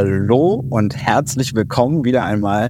[0.00, 2.68] Hallo und herzlich willkommen wieder einmal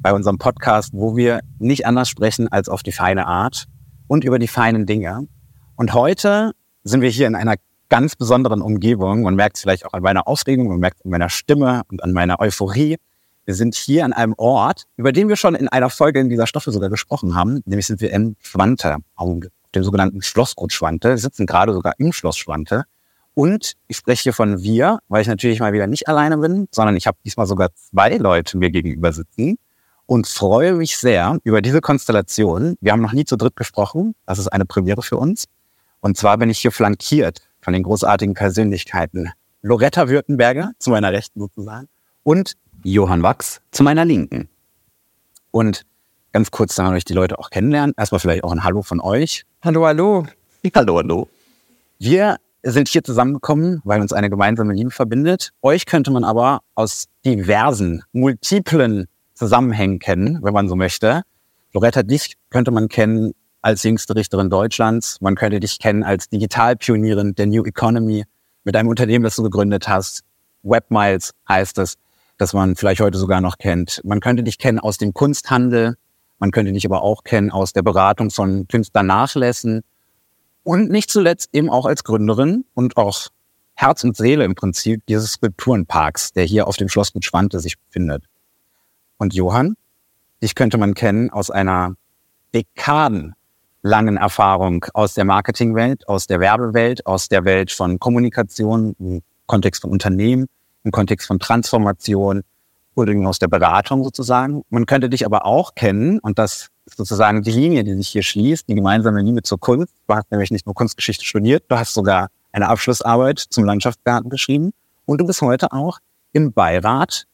[0.00, 3.64] bei unserem Podcast, wo wir nicht anders sprechen als auf die feine Art
[4.06, 5.26] und über die feinen Dinge.
[5.74, 6.52] Und heute
[6.84, 7.56] sind wir hier in einer
[7.88, 9.22] ganz besonderen Umgebung.
[9.22, 12.04] Man merkt es vielleicht auch an meiner Aufregung, man merkt es an meiner Stimme und
[12.04, 12.96] an meiner Euphorie.
[13.44, 16.46] Wir sind hier an einem Ort, über den wir schon in einer Folge in dieser
[16.46, 17.60] Staffel sogar gesprochen haben.
[17.64, 19.40] Nämlich sind wir in Schwante, auf
[19.74, 21.08] dem sogenannten Schlossgut Schwante.
[21.08, 22.84] Wir sitzen gerade sogar im Schloss Schwante.
[23.38, 26.96] Und ich spreche hier von wir, weil ich natürlich mal wieder nicht alleine bin, sondern
[26.96, 29.60] ich habe diesmal sogar zwei Leute mir gegenüber sitzen
[30.06, 32.74] und freue mich sehr über diese Konstellation.
[32.80, 34.16] Wir haben noch nie zu dritt gesprochen.
[34.26, 35.44] Das ist eine Premiere für uns.
[36.00, 39.30] Und zwar bin ich hier flankiert von den großartigen Persönlichkeiten
[39.62, 41.86] Loretta Württemberger zu meiner Rechten sozusagen
[42.24, 44.48] und Johann Wachs zu meiner Linken.
[45.52, 45.86] Und
[46.32, 47.94] ganz kurz, damit euch die Leute auch kennenlernen.
[47.96, 49.44] Erstmal vielleicht auch ein Hallo von euch.
[49.62, 50.26] Hallo, hallo.
[50.74, 51.28] Hallo, hallo.
[52.00, 55.52] Wir sind hier zusammengekommen, weil uns eine gemeinsame Liebe verbindet.
[55.62, 61.22] Euch könnte man aber aus diversen, multiplen Zusammenhängen kennen, wenn man so möchte.
[61.72, 65.20] Loretta, dich könnte man kennen als jüngste Richterin Deutschlands.
[65.20, 68.24] Man könnte dich kennen als Digitalpionierin der New Economy
[68.64, 70.22] mit einem Unternehmen, das du gegründet hast.
[70.62, 71.94] Webmiles heißt es,
[72.36, 74.00] das man vielleicht heute sogar noch kennt.
[74.04, 75.96] Man könnte dich kennen aus dem Kunsthandel.
[76.38, 79.82] Man könnte dich aber auch kennen aus der Beratung von Künstlernachlässen
[80.68, 83.28] und nicht zuletzt eben auch als Gründerin und auch
[83.72, 87.78] Herz und Seele im Prinzip dieses Skulpturenparks, der hier auf dem Schloss mit Schwante sich
[87.78, 88.24] befindet.
[89.16, 89.76] Und Johann,
[90.42, 91.94] dich könnte man kennen aus einer
[92.54, 99.80] dekadenlangen Erfahrung aus der Marketingwelt, aus der Werbewelt, aus der Welt von Kommunikation, im Kontext
[99.80, 100.48] von Unternehmen,
[100.84, 102.42] im Kontext von Transformation
[102.94, 104.64] oder aus der Beratung sozusagen.
[104.68, 108.68] Man könnte dich aber auch kennen, und das sozusagen die Linie, die sich hier schließt,
[108.68, 109.92] die gemeinsame Linie zur Kunst.
[110.06, 114.72] Du hast nämlich nicht nur Kunstgeschichte studiert, du hast sogar eine Abschlussarbeit zum Landschaftsgarten geschrieben
[115.06, 115.98] und du bist heute auch
[116.32, 117.26] im Beirat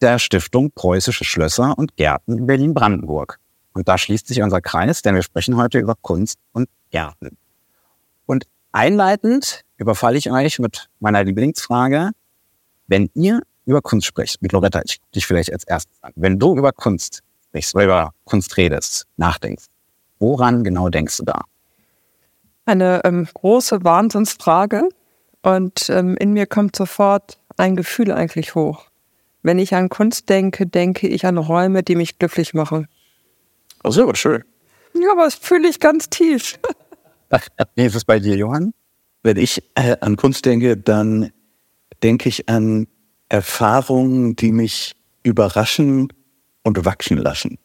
[0.00, 3.38] der Stiftung Preußische Schlösser und Gärten in Berlin-Brandenburg.
[3.72, 7.36] Und da schließt sich unser Kreis, denn wir sprechen heute über Kunst und Gärten.
[8.26, 12.10] Und einleitend überfalle ich euch mit meiner Lieblingsfrage.
[12.86, 16.12] Wenn ihr über Kunst sprecht, mit Loretta, ich dich vielleicht als erstes an.
[16.16, 17.22] Wenn du über Kunst
[17.74, 19.66] über Kunst redest, nachdenkst,
[20.18, 21.42] woran genau denkst du da?
[22.66, 24.88] Eine ähm, große Wahnsinnsfrage
[25.42, 28.86] und ähm, in mir kommt sofort ein Gefühl eigentlich hoch.
[29.42, 32.88] Wenn ich an Kunst denke, denke ich an Räume, die mich glücklich machen.
[33.82, 34.44] Oh, sehr schön.
[34.94, 36.58] Ja, aber das fühle ich ganz tief.
[37.74, 38.74] Wie ist es bei dir, Johann?
[39.22, 41.30] Wenn ich äh, an Kunst denke, dann
[42.02, 42.86] denke ich an
[43.28, 46.12] Erfahrungen, die mich überraschen
[46.62, 47.58] und wachsen lassen.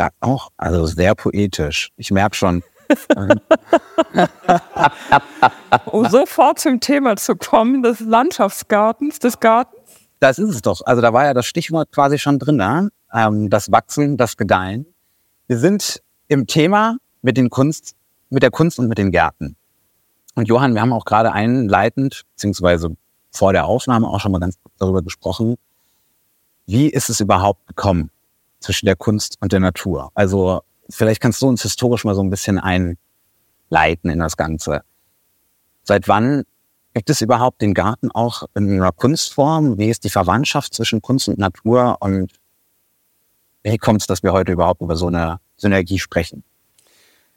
[0.00, 1.90] Ja, auch, also sehr poetisch.
[1.96, 2.62] Ich merke schon.
[5.86, 9.80] um sofort zum Thema zu kommen, des Landschaftsgartens, des Gartens.
[10.20, 10.82] Das ist es doch.
[10.84, 12.90] Also da war ja das Stichwort quasi schon drin, ne?
[13.12, 14.86] ähm, das Wachsen, das Gedeihen.
[15.46, 17.94] Wir sind im Thema mit den Kunst,
[18.30, 19.56] mit der Kunst und mit den Gärten.
[20.34, 22.96] Und Johann, wir haben auch gerade einleitend, beziehungsweise
[23.30, 25.56] vor der Aufnahme auch schon mal ganz darüber gesprochen,
[26.66, 28.10] wie ist es überhaupt gekommen
[28.60, 30.10] zwischen der Kunst und der Natur?
[30.14, 34.82] Also vielleicht kannst du uns historisch mal so ein bisschen einleiten in das Ganze.
[35.82, 36.44] Seit wann
[36.94, 39.78] gibt es überhaupt den Garten auch in einer Kunstform?
[39.78, 41.96] Wie ist die Verwandtschaft zwischen Kunst und Natur?
[42.00, 42.32] Und
[43.64, 46.44] wie kommt es, dass wir heute überhaupt über so eine Synergie sprechen?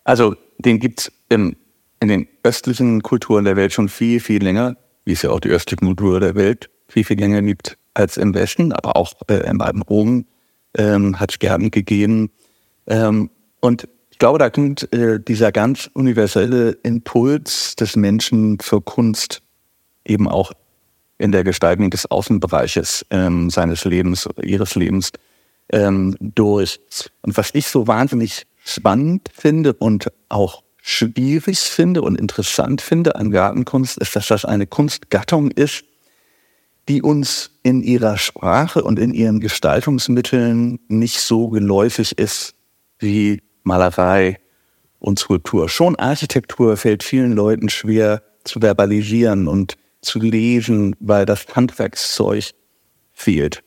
[0.03, 1.55] Also den gibt's im,
[1.99, 5.49] in den östlichen Kulturen der Welt schon viel, viel länger, wie es ja auch die
[5.49, 9.81] östliche Kultur der Welt viel, viel länger gibt als im Westen, aber auch äh, alten
[9.81, 10.25] Rom
[10.77, 12.29] ähm, hat es Gärten gegeben.
[12.87, 13.29] Ähm,
[13.61, 19.41] und ich glaube, da kommt äh, dieser ganz universelle Impuls des Menschen für Kunst
[20.05, 20.51] eben auch
[21.17, 25.11] in der Gestaltung des Außenbereiches ähm, seines Lebens oder ihres Lebens
[25.69, 26.79] ähm, durch.
[27.21, 33.31] Und was ich so wahnsinnig spannend finde und auch schwierig finde und interessant finde an
[33.31, 35.83] Gartenkunst, ist, dass das eine Kunstgattung ist,
[36.87, 42.55] die uns in ihrer Sprache und in ihren Gestaltungsmitteln nicht so geläufig ist
[42.99, 44.39] wie Malerei
[44.99, 45.67] und Skulptur.
[45.69, 52.51] Schon Architektur fällt vielen Leuten schwer zu verbalisieren und zu lesen, weil das Handwerkszeug
[53.13, 53.63] fehlt.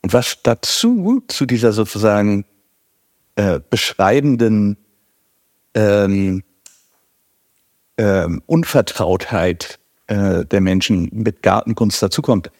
[0.00, 2.44] Und was dazu, zu dieser sozusagen
[3.36, 4.76] äh, beschreibenden
[5.74, 6.42] ähm,
[7.98, 9.78] ähm, Unvertrautheit
[10.12, 12.50] äh, der Menschen mit Gartenkunst dazukommt,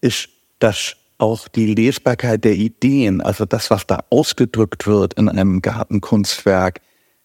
[0.00, 5.62] ist, dass auch die Lesbarkeit der Ideen, also das, was da ausgedrückt wird in einem
[5.62, 6.80] Gartenkunstwerk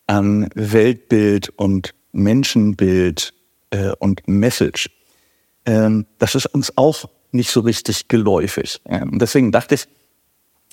[0.05, 3.33] an Weltbild und Menschenbild
[3.71, 4.91] äh, und Message,
[5.65, 8.81] ähm, das ist uns auch nicht so richtig geläufig.
[8.83, 9.87] Und deswegen dachte ich,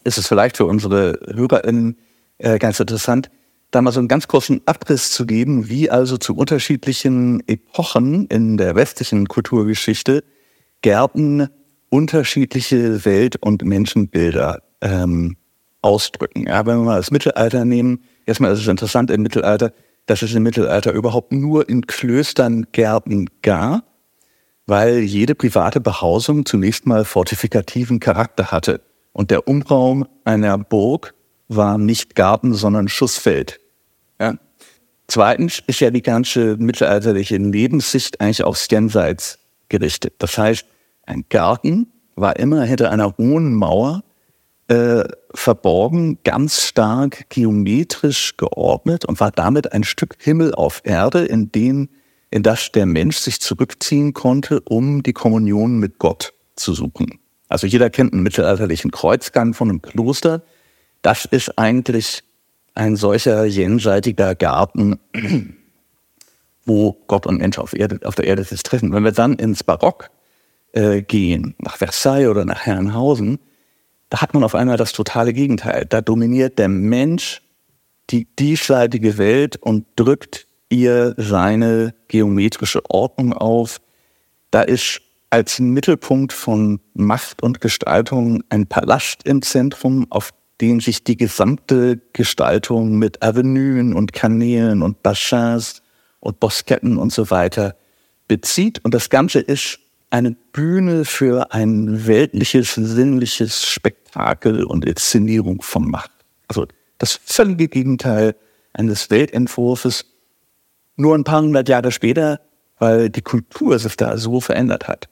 [0.04, 1.96] ist es vielleicht für unsere HörerInnen
[2.36, 3.30] äh, ganz interessant,
[3.70, 8.56] da mal so einen ganz kurzen Abriss zu geben, wie also zu unterschiedlichen Epochen in
[8.56, 10.24] der westlichen Kulturgeschichte
[10.80, 11.48] Gärten
[11.90, 15.36] unterschiedliche Welt- und Menschenbilder ähm,
[15.82, 16.46] ausdrücken.
[16.46, 19.72] Ja, wenn wir mal das Mittelalter nehmen, erstmal ist es interessant im Mittelalter,
[20.06, 23.84] dass es im Mittelalter überhaupt nur in Klöstern Gärten gab,
[24.66, 28.80] weil jede private Behausung zunächst mal fortifikativen Charakter hatte.
[29.12, 31.14] Und der Umraum einer Burg
[31.48, 33.60] war nicht Garten, sondern Schussfeld.
[34.20, 34.34] Ja.
[35.06, 40.14] Zweitens ist ja die ganze mittelalterliche Lebenssicht eigentlich aufs Jenseits gerichtet.
[40.18, 40.66] Das heißt,
[41.06, 44.02] ein Garten war immer hinter einer hohen Mauer
[44.68, 51.50] äh, verborgen, ganz stark geometrisch geordnet und war damit ein Stück Himmel auf Erde, in
[51.50, 51.88] den
[52.30, 57.18] in das der Mensch sich zurückziehen konnte, um die Kommunion mit Gott zu suchen.
[57.48, 60.42] Also jeder kennt einen mittelalterlichen Kreuzgang von einem Kloster.
[61.02, 62.22] Das ist eigentlich
[62.74, 64.98] ein solcher jenseitiger Garten,
[66.64, 68.92] wo Gott und Mensch auf, Erde, auf der Erde sich treffen.
[68.92, 70.10] Wenn wir dann ins Barock
[70.72, 73.38] äh, gehen, nach Versailles oder nach Herrenhausen,
[74.10, 75.86] da hat man auf einmal das totale Gegenteil.
[75.86, 77.42] Da dominiert der Mensch
[78.10, 83.80] die diesseitige Welt und drückt ihr seine geometrische Ordnung auf.
[84.50, 91.04] Da ist als Mittelpunkt von Macht und Gestaltung ein Palast im Zentrum, auf den sich
[91.04, 95.82] die gesamte Gestaltung mit Avenuen und Kanälen und Bassins
[96.20, 97.76] und Bosketten und so weiter
[98.26, 98.84] bezieht.
[98.84, 99.78] Und das Ganze ist
[100.10, 106.10] eine Bühne für ein weltliches, sinnliches Spektakel und Inszenierung von Macht.
[106.48, 106.66] Also
[106.98, 108.34] das völlige Gegenteil
[108.72, 110.06] eines Weltentwurfs,
[110.96, 112.40] nur ein paar hundert Jahre später,
[112.78, 115.08] weil die Kultur sich da so verändert hat.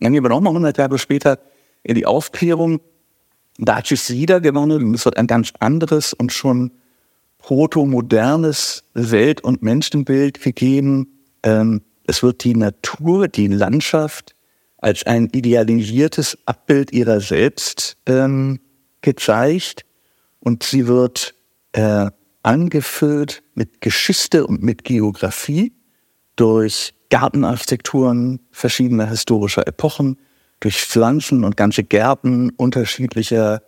[0.00, 1.38] Dann gehen wir nochmal hundert Jahre später
[1.82, 2.80] in die Aufklärung.
[3.58, 6.72] Da hat sich wieder gewonnen und es wird ein ganz anderes und schon
[7.38, 11.24] protomodernes Welt- und Menschenbild gegeben.
[11.42, 14.34] Ähm, es wird die Natur, die Landschaft
[14.78, 18.60] als ein idealisiertes Abbild ihrer selbst ähm,
[19.00, 19.84] gezeigt
[20.40, 21.34] und sie wird
[21.72, 22.10] äh,
[22.42, 25.72] angefüllt mit Geschichte und mit Geografie
[26.36, 30.18] durch Gartenarchitekturen verschiedener historischer Epochen,
[30.62, 33.62] durch Pflanzen und ganze Gärten unterschiedlicher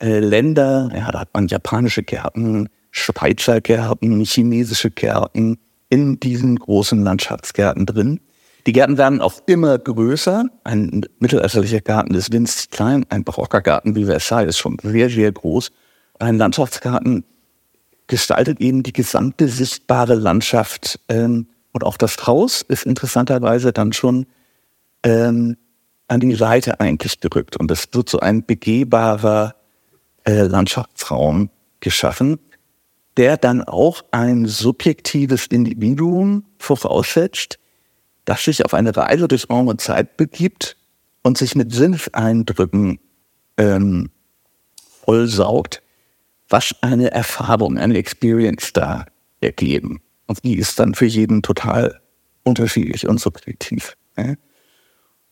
[0.00, 0.90] äh, Länder.
[0.94, 5.58] Ja, da hat man japanische Gärten, Schweizer Gärten, chinesische Gärten,
[5.88, 8.20] in diesen großen Landschaftsgärten drin.
[8.66, 10.44] Die Gärten werden auch immer größer.
[10.64, 13.06] Ein mittelalterlicher Garten ist winzig klein.
[13.08, 15.70] Ein barocker Garten wie Versailles ist schon sehr, sehr groß.
[16.18, 17.24] Ein Landschaftsgarten
[18.06, 21.00] gestaltet eben die gesamte sichtbare Landschaft.
[21.08, 24.26] Ähm, und auch das Haus ist interessanterweise dann schon
[25.04, 25.56] ähm,
[26.10, 27.56] an die Seite eigentlich gerückt.
[27.56, 29.54] Und es wird so ein begehbarer
[30.24, 32.38] äh, Landschaftsraum geschaffen
[33.16, 37.58] der dann auch ein subjektives Individuum voraussetzt,
[38.24, 40.76] das sich auf eine Reise durch Raum und Zeit begibt
[41.22, 42.98] und sich mit Sinneseindrücken
[43.56, 44.10] ähm,
[45.04, 45.82] vollsaugt,
[46.48, 49.06] was eine Erfahrung, eine Experience da
[49.40, 50.00] ergeben.
[50.26, 52.00] Und die ist dann für jeden total
[52.44, 53.96] unterschiedlich und subjektiv.
[54.16, 54.34] Ja?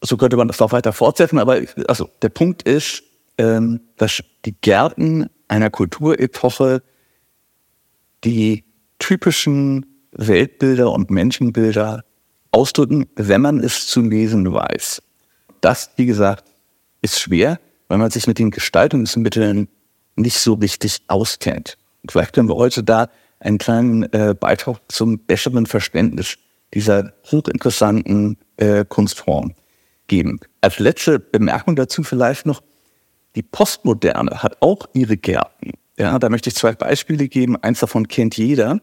[0.03, 3.03] So könnte man das auch weiter fortsetzen, aber also der Punkt ist,
[3.37, 6.83] ähm, dass die Gärten einer Kulturepoche
[8.25, 8.65] die
[8.99, 12.05] typischen Weltbilder und Menschenbilder
[12.51, 15.03] ausdrücken, wenn man es zu lesen weiß.
[15.61, 16.45] Das, wie gesagt,
[17.03, 19.69] ist schwer, weil man sich mit den Gestaltungsmitteln
[20.17, 21.79] nicht so richtig auskennt.
[22.03, 23.09] Und vielleicht können wir heute da
[23.41, 26.37] einen kleinen äh, Beitrag zum besseren Verständnis
[26.75, 29.55] dieser hochinteressanten äh, Kunstform
[30.09, 30.41] geben.
[30.61, 32.63] Als letzte Bemerkung dazu vielleicht noch,
[33.37, 35.73] die Postmoderne hat auch ihre Gärten.
[35.99, 37.57] Ja, da möchte ich zwei Beispiele geben.
[37.57, 38.81] Eins davon kennt jeder.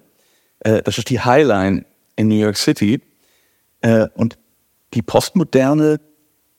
[0.59, 3.01] Äh, das ist die Highline in New York City.
[3.81, 4.37] Äh, und
[4.93, 5.99] die Postmoderne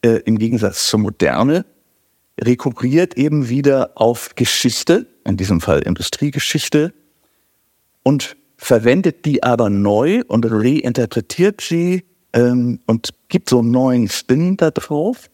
[0.02, 1.64] äh, im Gegensatz zur Moderne
[2.40, 6.92] rekurriert eben wieder auf Geschichte, in diesem Fall Industriegeschichte,
[8.02, 12.04] und verwendet die aber neu und reinterpretiert sie
[12.36, 15.30] ähm, und gibt so einen neuen Spin da drauf.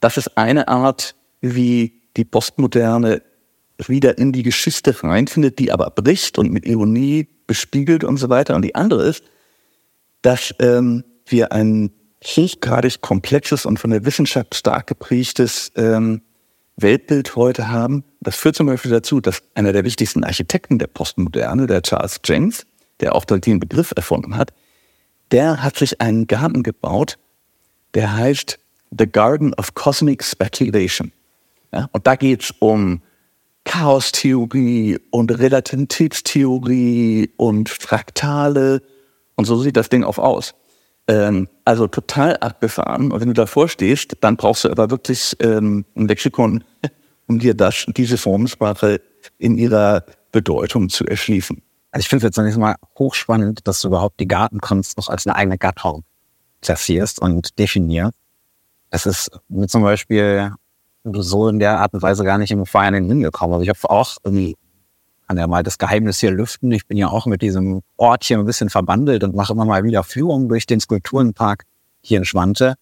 [0.00, 3.22] Das ist eine Art, wie die Postmoderne
[3.78, 8.54] wieder in die Geschichte reinfindet, die aber bricht und mit Ironie bespiegelt und so weiter.
[8.54, 9.24] Und die andere ist,
[10.22, 11.90] dass ähm, wir ein
[12.24, 16.22] hochgradig komplexes und von der Wissenschaft stark geprägtes ähm,
[16.76, 18.04] Weltbild heute haben.
[18.20, 22.66] Das führt zum Beispiel dazu, dass einer der wichtigsten Architekten der Postmoderne, der Charles James,
[23.00, 24.52] der auch den Begriff erfunden hat,
[25.32, 27.18] der hat sich einen Garten gebaut,
[27.94, 28.58] der heißt
[28.96, 31.12] The Garden of Cosmic Speculation.
[31.72, 33.00] Ja, und da geht es um
[33.64, 38.82] Chaostheorie und Relativitätstheorie und Fraktale.
[39.36, 40.54] Und so sieht das Ding auch aus.
[41.08, 43.10] Ähm, also total abgefahren.
[43.10, 46.64] Und wenn du davor stehst, dann brauchst du aber wirklich ähm, ein Lexikon,
[47.26, 49.00] um dir das, diese Formensprache
[49.38, 51.62] in ihrer Bedeutung zu erschließen.
[51.92, 55.26] Also ich finde es jetzt zunächst mal hochspannend, dass du überhaupt die Gartenkunst noch als
[55.26, 56.04] eine eigene Gattung
[56.62, 58.14] klassierst und definierst.
[58.90, 60.52] Das ist mir zum Beispiel
[61.04, 63.54] so in der Art und Weise gar nicht im Verein hingekommen.
[63.54, 64.56] Also ich habe auch irgendwie,
[65.26, 66.72] kann ja mal das Geheimnis hier lüften.
[66.72, 69.84] Ich bin ja auch mit diesem Ort hier ein bisschen verbandelt und mache immer mal
[69.84, 71.64] wieder Führungen durch den Skulpturenpark
[72.00, 72.74] hier in Schwante.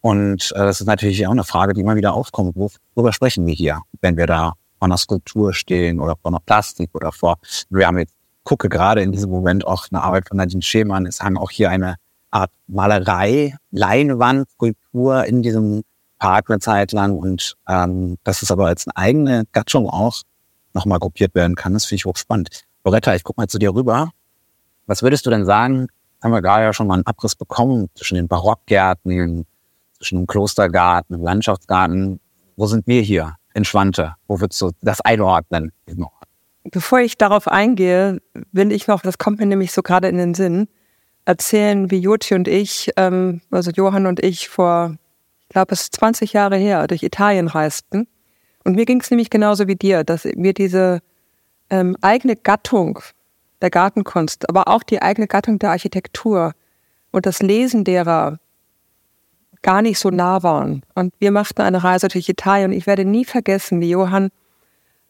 [0.00, 2.56] Und äh, das ist natürlich auch eine Frage, die immer wieder aufkommt.
[2.56, 6.90] Worüber sprechen wir hier, wenn wir da vor einer Skulptur stehen oder vor einer Plastik
[6.94, 7.36] oder vor,
[7.70, 8.14] wir haben jetzt,
[8.48, 11.04] gucke gerade in diesem Moment auch eine Arbeit von Nadine Schemann.
[11.04, 11.96] Es hang auch hier eine
[12.30, 15.82] Art Malerei, Leinwand, Skulptur in diesem
[16.18, 20.22] Park eine Zeit lang und ähm, dass es aber als eine eigene Gattung auch
[20.72, 22.62] nochmal gruppiert werden kann, das finde ich hochspannend.
[22.84, 24.12] Loretta, ich guck mal zu dir rüber.
[24.86, 25.88] Was würdest du denn sagen?
[26.22, 29.44] Haben wir gerade ja schon mal einen Abriss bekommen zwischen den Barockgärten,
[29.98, 32.18] zwischen dem Klostergarten, dem Landschaftsgarten.
[32.56, 34.14] Wo sind wir hier in Schwante?
[34.26, 35.72] Wo würdest du das einordnen?
[36.70, 38.20] Bevor ich darauf eingehe,
[38.52, 40.68] will ich noch, das kommt mir nämlich so gerade in den Sinn,
[41.24, 44.96] erzählen, wie Joti und ich, ähm, also Johann und ich vor
[45.48, 48.06] ich glaube, es ist 20 Jahre her, durch Italien reisten.
[48.64, 51.00] Und mir ging es nämlich genauso wie dir, dass mir diese
[51.70, 52.98] ähm, eigene Gattung
[53.62, 56.52] der Gartenkunst, aber auch die eigene Gattung der Architektur
[57.12, 58.38] und das Lesen derer
[59.62, 60.82] gar nicht so nah waren.
[60.94, 64.28] Und wir machten eine Reise durch Italien und ich werde nie vergessen, wie Johann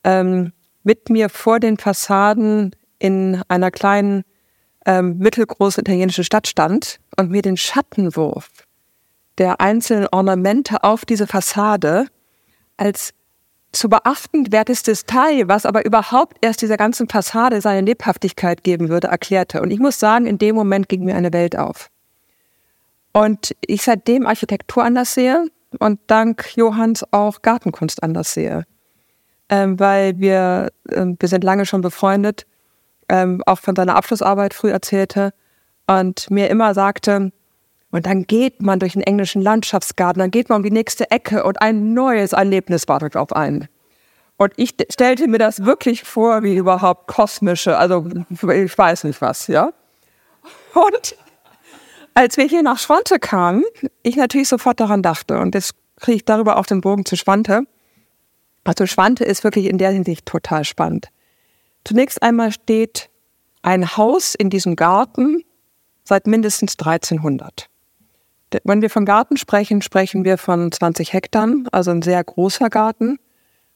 [0.04, 0.52] ähm,
[0.88, 4.24] mit mir vor den Fassaden in einer kleinen
[4.86, 8.48] ähm, mittelgroßen italienischen Stadt stand und mir den Schattenwurf
[9.36, 12.06] der einzelnen Ornamente auf diese Fassade
[12.78, 13.12] als
[13.70, 19.60] zu beachtenswertestes Teil, was aber überhaupt erst dieser ganzen Fassade seine Lebhaftigkeit geben würde, erklärte.
[19.60, 21.90] Und ich muss sagen, in dem Moment ging mir eine Welt auf.
[23.12, 25.48] Und ich seitdem Architektur anders sehe
[25.80, 28.64] und dank Johanns auch Gartenkunst anders sehe.
[29.50, 32.46] Ähm, weil wir, ähm, wir sind lange schon befreundet,
[33.08, 35.32] ähm, auch von seiner Abschlussarbeit früh erzählte
[35.86, 37.32] und mir immer sagte,
[37.90, 41.44] und dann geht man durch den englischen Landschaftsgarten, dann geht man um die nächste Ecke
[41.44, 43.68] und ein neues Erlebnis wartet auf einen.
[44.36, 49.46] Und ich stellte mir das wirklich vor, wie überhaupt kosmische, also ich weiß nicht was,
[49.46, 49.72] ja.
[50.74, 51.16] Und
[52.14, 53.64] als wir hier nach Schwante kamen,
[54.02, 57.62] ich natürlich sofort daran dachte, und jetzt kriege ich darüber auch den Bogen zu Schwante.
[58.68, 61.08] Also Schwante ist wirklich in der Hinsicht total spannend.
[61.86, 63.08] Zunächst einmal steht
[63.62, 65.42] ein Haus in diesem Garten
[66.04, 67.70] seit mindestens 1300.
[68.64, 73.18] Wenn wir von Garten sprechen, sprechen wir von 20 Hektar, also ein sehr großer Garten.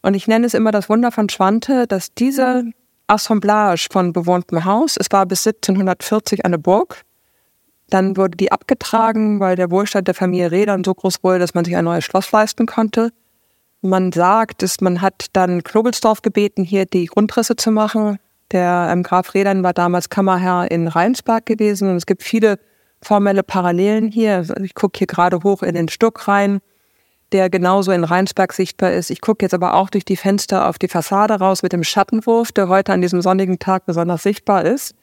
[0.02, 2.64] Und ich nenne es immer das Wunder von Schwante, dass diese
[3.06, 7.00] Assemblage von bewohntem Haus, es war bis 1740 eine Burg,
[7.88, 11.64] dann wurde die abgetragen, weil der Wohlstand der Familie Rädern so groß wurde, dass man
[11.64, 13.10] sich ein neues Schloss leisten konnte.
[13.84, 18.18] Man sagt, dass man hat dann Knobelsdorf gebeten, hier die Grundrisse zu machen.
[18.52, 22.60] Der ähm, Graf Rädern war damals Kammerherr in Rheinsberg gewesen und es gibt viele
[23.02, 24.46] formelle Parallelen hier.
[24.62, 26.60] Ich gucke hier gerade hoch in den Stuck rein,
[27.32, 29.10] der genauso in Rheinsberg sichtbar ist.
[29.10, 32.52] Ich gucke jetzt aber auch durch die Fenster auf die Fassade raus mit dem Schattenwurf,
[32.52, 34.94] der heute an diesem sonnigen Tag besonders sichtbar ist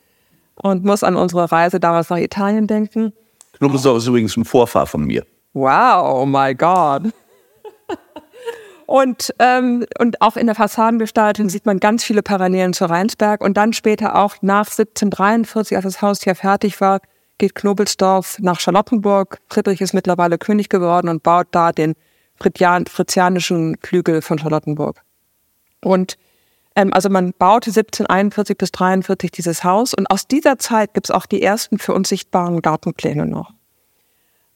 [0.56, 3.12] und muss an unsere Reise damals nach Italien denken.
[3.58, 5.26] Knobelsdorf ist übrigens ein Vorfahr von mir.
[5.52, 7.12] Wow, oh my God.
[8.90, 13.42] Und, ähm, und auch in der Fassadengestaltung sieht man ganz viele Parallelen zu Rheinsberg.
[13.42, 17.00] Und dann später auch nach 1743, als das Haus hier fertig war,
[17.38, 19.42] geht Knobelsdorf nach Charlottenburg.
[19.48, 21.94] Friedrich ist mittlerweile König geworden und baut da den
[22.40, 25.04] fritzianischen Flügel von Charlottenburg.
[25.84, 26.18] Und
[26.76, 31.12] ähm, also man baute 1741 bis 43 dieses Haus und aus dieser Zeit gibt es
[31.12, 33.52] auch die ersten für uns sichtbaren Gartenpläne noch.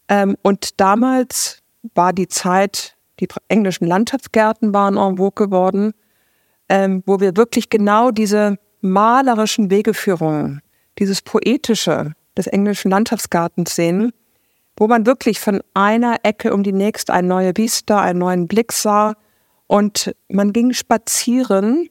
[0.07, 1.59] Ähm, und damals
[1.93, 5.93] war die Zeit, die englischen Landschaftsgärten waren en vogue geworden,
[6.69, 10.61] ähm, wo wir wirklich genau diese malerischen Wegeführungen,
[10.99, 14.11] dieses poetische, des englischen Landschaftsgartens sehen,
[14.75, 18.73] wo man wirklich von einer Ecke um die nächste eine neue Vista, einen neuen Blick
[18.73, 19.13] sah
[19.67, 21.89] und man ging spazieren,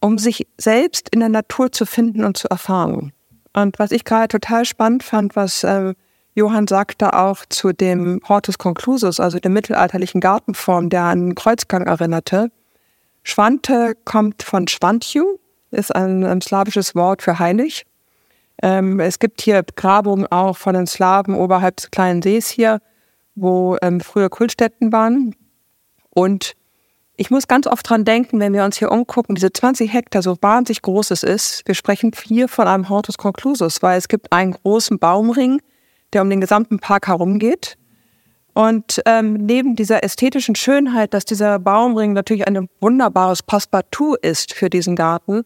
[0.00, 3.12] um sich selbst in der Natur zu finden und zu erfahren.
[3.54, 5.94] Und was ich gerade total spannend fand, was äh,
[6.38, 12.50] Johann sagte auch zu dem Hortus Conclusus, also der mittelalterlichen Gartenform, der an Kreuzgang erinnerte.
[13.22, 15.38] Schwante kommt von Schwantju,
[15.70, 17.84] ist ein, ein slawisches Wort für heilig.
[18.62, 22.80] Ähm, es gibt hier Grabungen auch von den Slawen oberhalb des kleinen Sees hier,
[23.34, 25.34] wo ähm, früher Kultstätten waren.
[26.10, 26.54] Und
[27.16, 30.36] ich muss ganz oft dran denken, wenn wir uns hier umgucken, diese 20 Hektar, so
[30.40, 31.62] wahnsinnig groß es ist.
[31.66, 35.60] Wir sprechen hier von einem Hortus conclusus, weil es gibt einen großen Baumring,
[36.12, 37.76] der um den gesamten Park herumgeht.
[38.54, 44.68] Und ähm, neben dieser ästhetischen Schönheit, dass dieser Baumring natürlich ein wunderbares Passepartout ist für
[44.68, 45.42] diesen Garten,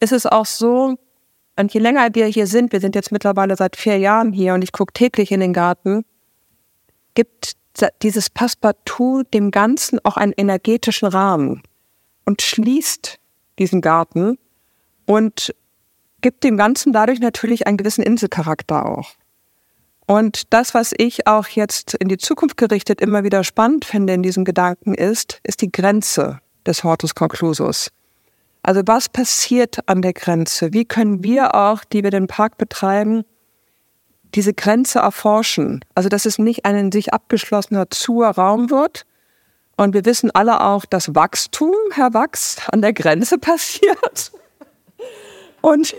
[0.00, 0.96] ist es auch so,
[1.56, 4.62] und je länger wir hier sind, wir sind jetzt mittlerweile seit vier Jahren hier und
[4.62, 6.04] ich gucke täglich in den Garten,
[7.14, 7.56] gibt
[8.02, 11.62] dieses Passepartout dem Ganzen auch einen energetischen Rahmen
[12.24, 13.18] und schließt
[13.58, 14.38] diesen Garten
[15.06, 15.54] und
[16.20, 19.12] gibt dem Ganzen dadurch natürlich einen gewissen Inselcharakter auch.
[20.10, 24.24] Und das, was ich auch jetzt in die Zukunft gerichtet immer wieder spannend finde in
[24.24, 27.92] diesem Gedanken ist, ist die Grenze des Hortus conclusus.
[28.64, 30.72] Also was passiert an der Grenze?
[30.72, 33.24] Wie können wir auch, die wir den Park betreiben,
[34.34, 35.84] diese Grenze erforschen?
[35.94, 37.86] Also dass es nicht ein in sich abgeschlossener
[38.36, 39.06] Raum wird.
[39.76, 44.32] Und wir wissen alle auch, dass Wachstum, Herr Wachs, an der Grenze passiert.
[45.60, 45.94] Und,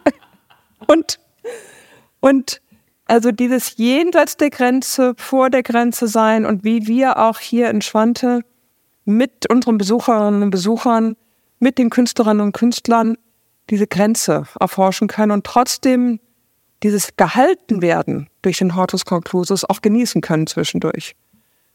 [0.86, 1.20] und,
[2.20, 2.62] und
[3.06, 7.80] also dieses jenseits der Grenze, vor der Grenze sein und wie wir auch hier in
[7.80, 8.42] Schwante
[9.04, 11.16] mit unseren Besucherinnen und Besuchern
[11.58, 13.16] mit den Künstlerinnen und Künstlern
[13.70, 16.20] diese Grenze erforschen können und trotzdem
[16.82, 21.14] dieses Gehaltenwerden durch den Hortus Conclusus auch genießen können zwischendurch.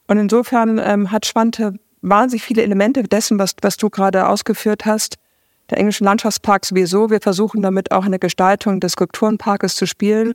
[0.07, 5.17] Und insofern ähm, hat Schwante wahnsinnig viele Elemente dessen, was, was du gerade ausgeführt hast.
[5.69, 7.09] Der englische Landschaftspark sowieso.
[7.09, 10.33] Wir versuchen damit auch eine Gestaltung des Skulpturenparkes zu spielen,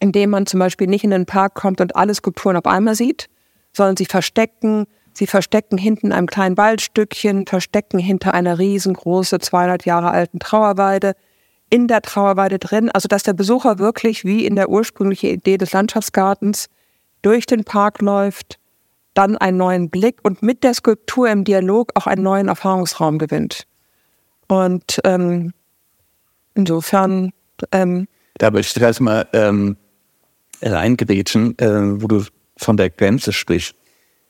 [0.00, 3.28] indem man zum Beispiel nicht in den Park kommt und alle Skulpturen auf einmal sieht,
[3.72, 10.10] sondern sie verstecken, Sie verstecken hinten einem kleinen Waldstückchen, verstecken hinter einer riesengroßen, 200 Jahre
[10.10, 11.14] alten Trauerweide,
[11.68, 15.72] in der Trauerweide drin, also dass der Besucher wirklich wie in der ursprünglichen Idee des
[15.72, 16.66] Landschaftsgartens
[17.22, 18.58] durch den Park läuft,
[19.14, 23.66] dann einen neuen Blick und mit der Skulptur im Dialog auch einen neuen Erfahrungsraum gewinnt.
[24.48, 25.52] Und ähm,
[26.54, 27.32] insofern.
[27.70, 28.08] Ähm,
[28.38, 29.76] da möchte ich erstmal ähm,
[30.62, 32.24] reingrätschen, äh, wo du
[32.56, 33.74] von der Grenze sprichst.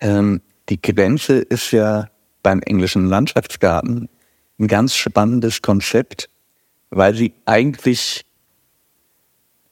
[0.01, 2.09] Ähm, die Grenze ist ja
[2.43, 4.09] beim englischen Landschaftsgarten
[4.59, 6.29] ein ganz spannendes Konzept,
[6.91, 8.25] weil sie eigentlich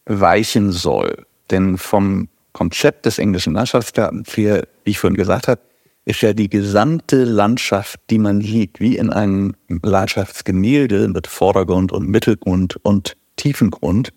[0.07, 1.27] weichen soll.
[1.51, 5.61] Denn vom Konzept des englischen Landschaftsgartens hier, wie ich vorhin gesagt habe,
[6.05, 12.09] ist ja die gesamte Landschaft, die man sieht, wie in einem Landschaftsgemälde mit Vordergrund und
[12.09, 14.13] Mittelgrund und Tiefengrund,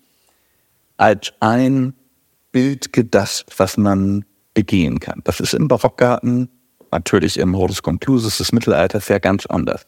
[0.95, 1.93] als ein
[2.51, 5.21] Bild gedacht, was man begehen kann.
[5.23, 6.49] Das ist im Barockgarten
[6.91, 9.87] natürlich im Hortus Conclusus des Mittelalters ja ganz anders.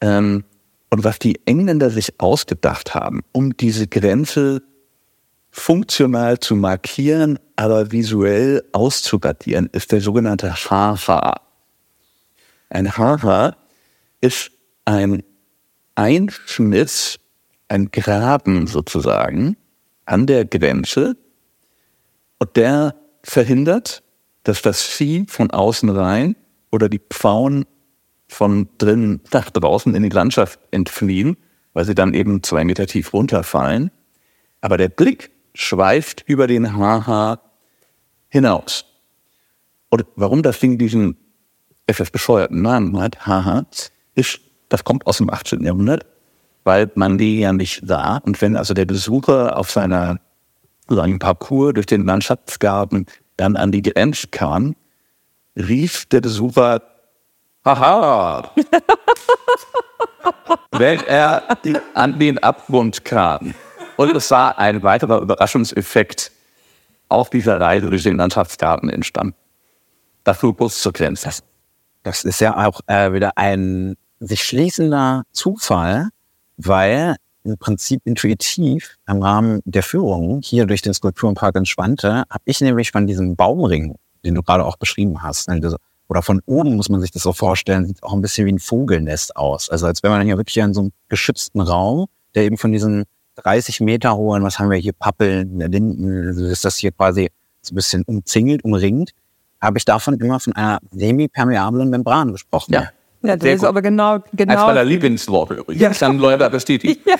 [0.00, 0.44] Ähm,
[0.90, 4.62] und was die Engländer sich ausgedacht haben, um diese Grenze
[5.50, 11.40] funktional zu markieren, aber visuell auszuradieren, ist der sogenannte Haha.
[12.70, 13.56] Ein Haha
[14.20, 14.50] ist
[14.84, 15.22] ein
[15.94, 17.18] Einschnitt,
[17.68, 19.56] ein Graben sozusagen
[20.06, 21.16] an der Grenze
[22.40, 24.02] und der verhindert,
[24.42, 26.34] dass das Vieh von außen rein
[26.72, 27.66] oder die Pfauen
[28.26, 31.36] von drinnen nach draußen in die Landschaft entfliehen,
[31.74, 33.90] weil sie dann eben zwei Meter tief runterfallen.
[34.60, 37.40] Aber der Blick schweift über den Haha
[38.28, 38.86] hinaus.
[39.90, 41.16] Und warum das Ding diesen
[41.86, 43.66] etwas bescheuerten Namen hat, Haha,
[44.14, 45.62] ist, das kommt aus dem 18.
[45.62, 46.06] Jahrhundert,
[46.64, 48.18] weil man die ja nicht sah.
[48.18, 50.20] Und wenn also der Besucher auf seiner
[50.90, 54.76] seinem Parcours durch den Landschaftsgarten dann an die Grenze kam,
[55.56, 56.82] rief der Besucher,
[57.64, 58.50] haha,
[60.72, 61.56] wenn er
[61.94, 63.54] an den Abgrund kam.
[63.96, 66.32] Und es war ein weiterer Überraschungseffekt
[67.08, 69.34] auf dieser Reise durch den Landschaftsgarten entstanden.
[70.24, 71.26] Das nur kurz zur Grenze.
[71.26, 71.42] Das,
[72.02, 76.08] das ist ja auch äh, wieder ein sich schließender Zufall,
[76.56, 77.16] weil
[77.50, 82.90] im Prinzip intuitiv im Rahmen der Führung hier durch den Skulpturenpark Schwante habe ich nämlich
[82.90, 85.76] von diesem Baumring, den du gerade auch beschrieben hast, ne,
[86.08, 88.58] oder von oben muss man sich das so vorstellen, sieht auch ein bisschen wie ein
[88.58, 89.68] Vogelnest aus.
[89.70, 93.04] Also als wenn man hier wirklich in so einem geschützten Raum, der eben von diesen
[93.36, 97.30] 30 Meter hohen, was haben wir hier, Pappeln, Linden, also ist das hier quasi
[97.62, 99.12] so ein bisschen umzingelt, umringt,
[99.60, 102.72] habe ich davon immer von einer semi-permeablen Membran gesprochen.
[102.72, 102.90] Ja.
[103.22, 103.68] Ja, das Sehr ist gut.
[103.68, 104.52] aber genau, genau.
[104.52, 105.82] Eines meiner Lieblingsworte übrigens.
[105.82, 105.90] Ja.
[106.08, 107.00] Dann Leute bestätigt.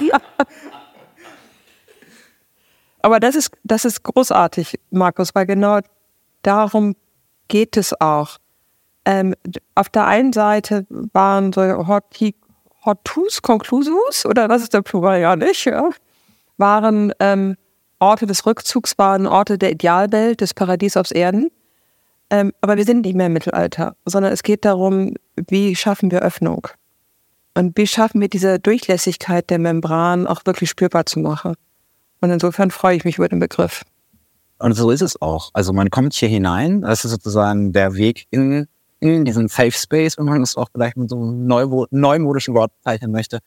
[0.00, 0.20] Ja.
[3.02, 5.80] aber das ist, das ist großartig, Markus, weil genau
[6.42, 6.94] darum
[7.48, 8.38] geht es auch.
[9.04, 9.34] Ähm,
[9.74, 12.34] auf der einen Seite waren so Horti,
[12.84, 15.90] Hortus conclusus, oder was ist der Plural ja nicht, ja,
[16.56, 17.56] waren ähm,
[17.98, 21.50] Orte des Rückzugs waren Orte der Idealwelt, des Paradies aufs Erden.
[22.30, 26.20] Ähm, aber wir sind nicht mehr im Mittelalter, sondern es geht darum, wie schaffen wir
[26.20, 26.68] Öffnung?
[27.54, 31.54] Und wie schaffen wir diese Durchlässigkeit der Membran auch wirklich spürbar zu machen?
[32.20, 33.82] Und insofern freue ich mich über den Begriff.
[34.58, 35.50] Und so ist es auch.
[35.54, 38.66] Also man kommt hier hinein, das ist sozusagen der Weg in,
[39.00, 43.12] in diesen Safe Space, wenn man es auch vielleicht mit so einem neumodischen Wort bezeichnen
[43.12, 43.38] möchte.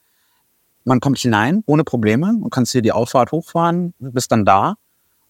[0.85, 4.75] Man kommt hinein ohne Probleme und kannst hier die Auffahrt hochfahren, bist dann da.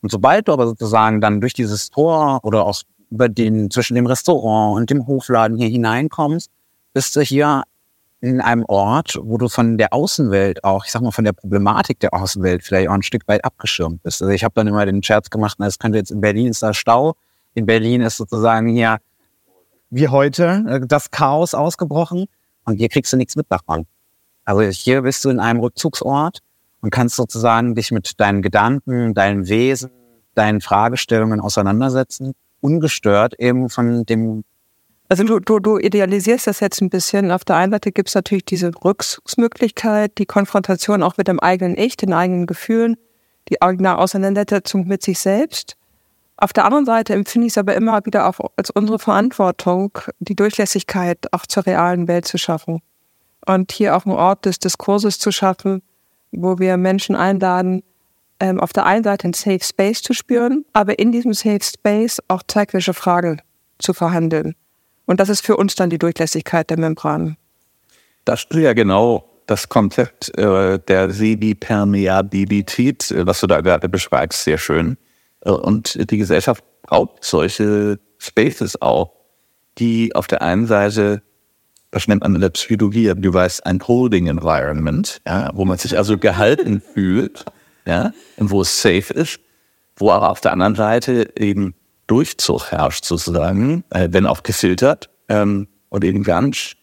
[0.02, 2.82] Und sobald du aber sozusagen dann durch dieses Tor oder auch
[3.12, 6.50] über den, zwischen dem Restaurant und dem Hofladen hier hineinkommst,
[6.94, 7.64] bist du hier
[8.22, 12.00] in einem Ort, wo du von der Außenwelt auch, ich sag mal, von der Problematik
[12.00, 14.22] der Außenwelt vielleicht auch ein Stück weit abgeschirmt bist.
[14.22, 16.62] Also ich habe dann immer den Scherz gemacht, na, es könnte jetzt in Berlin ist
[16.62, 17.16] da Stau,
[17.56, 18.98] in Berlin ist sozusagen hier
[19.90, 22.28] wie heute äh, das Chaos ausgebrochen
[22.66, 23.88] und hier kriegst du nichts mit davon.
[24.46, 26.40] Also hier bist du in einem Rückzugsort
[26.82, 29.90] und kannst sozusagen dich mit deinen Gedanken, deinem Wesen,
[30.36, 34.44] deinen Fragestellungen auseinandersetzen, ungestört eben von dem
[35.12, 37.32] also du, du, du idealisierst das jetzt ein bisschen.
[37.32, 41.78] Auf der einen Seite gibt es natürlich diese Rückzugsmöglichkeit, die Konfrontation auch mit dem eigenen
[41.78, 42.96] Ich, den eigenen Gefühlen,
[43.50, 45.76] die eigene Auseinandersetzung mit sich selbst.
[46.38, 50.34] Auf der anderen Seite empfinde ich es aber immer wieder auch als unsere Verantwortung, die
[50.34, 52.82] Durchlässigkeit auch zur realen Welt zu schaffen.
[53.46, 55.82] Und hier auch einen Ort des Diskurses zu schaffen,
[56.32, 57.84] wo wir Menschen einladen,
[58.42, 62.22] ähm, auf der einen Seite einen Safe Space zu spüren, aber in diesem Safe Space
[62.28, 63.42] auch zeitliche Fragen
[63.80, 64.56] zu verhandeln.
[65.06, 67.38] Und das ist für uns dann die Durchlässigkeit der Membran.
[68.26, 74.44] Das ist ja genau das Konzept äh, der Semipermeabilität, äh, was du da gerade beschreibst,
[74.44, 74.98] sehr schön.
[75.42, 79.12] Äh, und die Gesellschaft braucht solche Spaces auch,
[79.78, 81.22] die auf der einen Seite,
[81.92, 85.98] das nennt man in der Psychologie, du weißt, ein Holding Environment, ja, wo man sich
[85.98, 87.46] also gehalten fühlt,
[87.86, 89.40] ja, wo es safe ist,
[89.96, 91.76] wo aber auf der anderen Seite eben
[92.08, 96.74] Durchzug herrscht sozusagen, äh, wenn auch gefiltert ähm, und eben ganz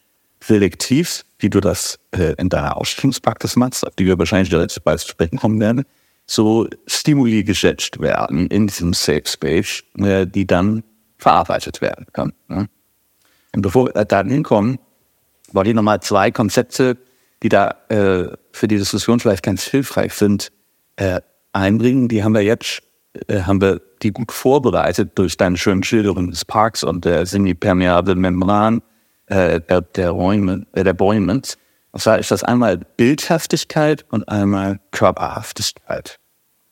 [0.43, 5.01] selektiv, wie du das äh, in deiner Ausstellungspraxis machst, auf die wir wahrscheinlich jetzt bald
[5.01, 5.85] zu sprechen kommen werden,
[6.27, 10.85] so Stimuli gesetzt werden in diesem Safe Space, äh, die dann
[11.17, 12.33] verarbeitet werden können.
[12.49, 12.69] Ne?
[13.55, 14.79] Und bevor wir da hinkommen,
[15.53, 16.97] wollte ich nochmal zwei Konzepte,
[17.43, 20.53] die da äh, für die Diskussion vielleicht ganz hilfreich sind,
[20.99, 21.21] äh,
[21.53, 22.09] einbringen.
[22.09, 22.83] Die haben wir jetzt
[23.27, 28.19] äh, haben wir die gut vorbereitet durch deine schönen Schilderungen des Parks und der semipermeablen
[28.19, 28.83] Membran
[29.27, 31.33] äh, der, der Räume, äh, der Bäume.
[31.33, 31.57] Und
[31.97, 36.19] zwar ist das einmal Bildhaftigkeit und einmal Körperhaftigkeit.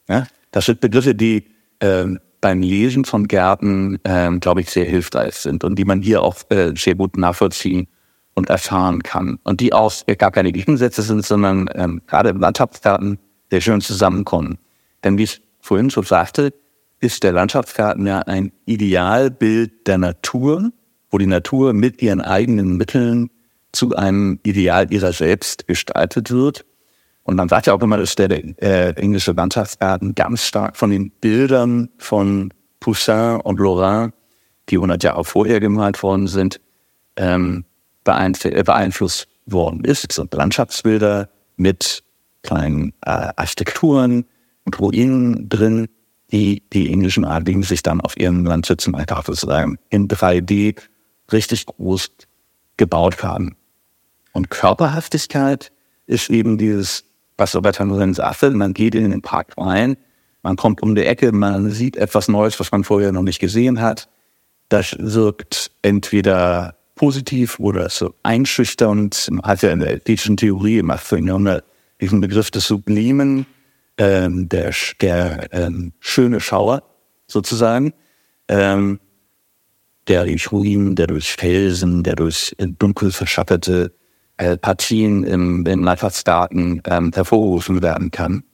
[0.09, 0.27] Ja?
[0.53, 1.47] Das sind Begriffe, die
[1.81, 2.07] äh,
[2.41, 6.37] beim Lesen von Gärten, äh, glaube ich, sehr hilfreich sind und die man hier auch
[6.51, 7.89] äh, sehr gut nachvollziehen
[8.35, 9.39] und erfahren kann.
[9.43, 13.19] Und die auch gar keine Gegensätze sind, sondern ähm, gerade im Landschaftsgarten
[13.51, 14.59] sehr schön zusammenkommen.
[15.05, 16.53] Denn wie es vorhin schon sagte,
[17.01, 20.71] ist der Landschaftsgarten ja ein Idealbild der Natur,
[21.11, 23.31] wo die Natur mit ihren eigenen Mitteln
[23.73, 26.65] zu einem Ideal ihrer selbst gestaltet wird.
[27.23, 31.11] Und man sagt ja auch immer, dass der äh, englische Landschaftsgarten ganz stark von den
[31.11, 34.13] Bildern von Poussin und Lorrain,
[34.69, 36.61] die 100 Jahre vorher gemalt worden sind,
[37.17, 37.65] ähm,
[38.05, 40.09] beeinflusst worden ist.
[40.09, 42.05] Das sind Landschaftsbilder mit
[42.47, 44.25] kleinen äh, Architekturen,
[44.67, 45.89] und Ruinen drin,
[46.33, 50.77] die die englischen Adligen sich dann auf ihren Landschaften einfach sozusagen in 3D
[51.33, 52.11] richtig groß
[52.77, 53.57] gebaut haben.
[54.33, 55.73] Und Körperhaftigkeit
[56.07, 57.05] ist eben dieses,
[57.39, 59.97] was Robert Hansen sagte, man geht in den Park rein,
[60.43, 63.81] man kommt um die Ecke, man sieht etwas Neues, was man vorher noch nicht gesehen
[63.81, 64.09] hat.
[64.69, 69.29] Das wirkt entweder positiv oder so einschüchternd.
[69.31, 71.27] Man hat ja in der ethischen Theorie im 18.
[71.27, 71.65] Jahrhundert
[72.01, 73.47] diesen Begriff des Sublimen,
[73.99, 76.83] ähm, der, der ähm, schöne Schauer
[77.27, 77.93] sozusagen,
[78.49, 79.01] ähm,
[80.09, 83.93] der durch Ruinen, der durch Felsen, der durch dunkel verschattete
[84.37, 88.45] äh, Partien im, im Landschaftsdaten ähm, hervorgerufen werden kann.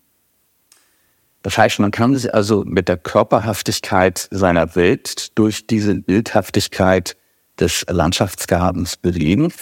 [1.43, 7.17] Das heißt, man kann sich also mit der Körperhaftigkeit seiner Welt durch diese Bildhaftigkeit
[7.59, 9.53] des Landschaftsgartens bewegen,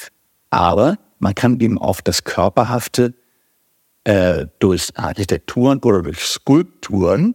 [0.50, 3.14] aber man kann eben auch das Körperhafte
[4.04, 7.34] äh, durch Architekturen oder durch Skulpturen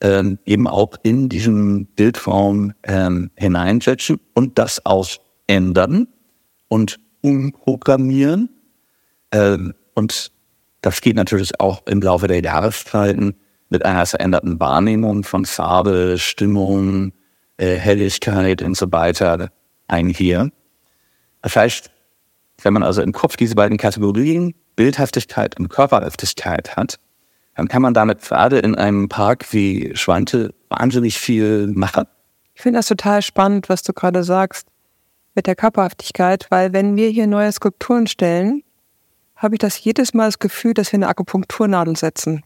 [0.00, 5.08] ähm, eben auch in diesen Bildraum ähm, hineinsetzen und das auch
[5.46, 6.08] ändern
[6.68, 8.50] und umprogrammieren.
[9.30, 10.32] Ähm, und
[10.80, 13.34] das geht natürlich auch im Laufe der Jahreszeiten
[13.68, 17.12] mit einer veränderten Wahrnehmung von Farbe, Stimmung,
[17.56, 19.50] äh, Helligkeit und so weiter
[19.86, 20.50] einher.
[21.42, 21.90] Das heißt,
[22.64, 26.98] wenn man also im Kopf diese beiden Kategorien Bildhaftigkeit und Körperhaftigkeit hat,
[27.54, 32.06] dann kann man damit gerade in einem Park wie Schwante wahnsinnig viel machen.
[32.54, 34.66] Ich finde das total spannend, was du gerade sagst
[35.34, 38.62] mit der Körperhaftigkeit, weil wenn wir hier neue Skulpturen stellen,
[39.36, 42.42] habe ich das jedes Mal das Gefühl, dass wir eine Akupunkturnadel setzen.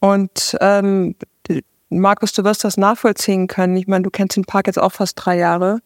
[0.00, 1.16] Und ähm,
[1.88, 3.76] Markus, du wirst das nachvollziehen können.
[3.76, 5.80] Ich meine, du kennst den Park jetzt auch fast drei Jahre,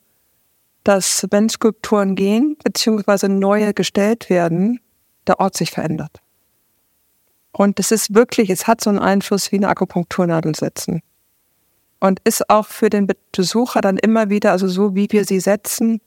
[0.85, 4.81] dass wenn Skulpturen gehen, beziehungsweise neue gestellt werden,
[5.27, 6.21] der Ort sich verändert.
[7.53, 11.03] Und es ist wirklich, es hat so einen Einfluss wie eine Akupunkturnadel setzen.
[11.99, 16.01] Und ist auch für den Besucher dann immer wieder, also so wie wir sie setzen,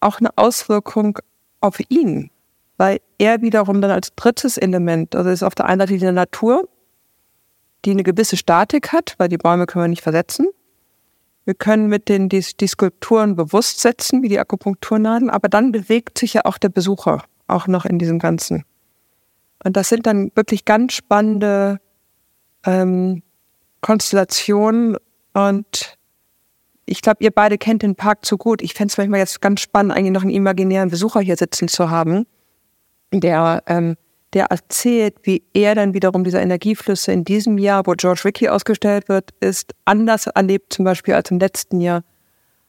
[0.00, 1.18] auch eine Auswirkung
[1.60, 2.30] auf ihn.
[2.78, 6.68] Weil er wiederum dann als drittes Element, also ist auf der einen Seite die Natur,
[7.84, 10.48] die eine gewisse Statik hat, weil die Bäume können wir nicht versetzen.
[11.46, 16.18] Wir können mit den die, die Skulpturen bewusst setzen, wie die Akupunkturnadeln, aber dann bewegt
[16.18, 18.64] sich ja auch der Besucher auch noch in diesem Ganzen.
[19.64, 21.80] Und das sind dann wirklich ganz spannende
[22.64, 23.22] ähm,
[23.80, 24.96] Konstellationen
[25.32, 25.96] und
[26.84, 28.60] ich glaube, ihr beide kennt den Park zu gut.
[28.60, 31.90] Ich fände es manchmal jetzt ganz spannend, eigentlich noch einen imaginären Besucher hier sitzen zu
[31.90, 32.26] haben,
[33.12, 33.96] der ähm,
[34.32, 39.08] der erzählt, wie er dann wiederum diese Energieflüsse in diesem Jahr, wo George Rickey ausgestellt
[39.08, 42.02] wird, ist anders erlebt zum Beispiel als im letzten Jahr,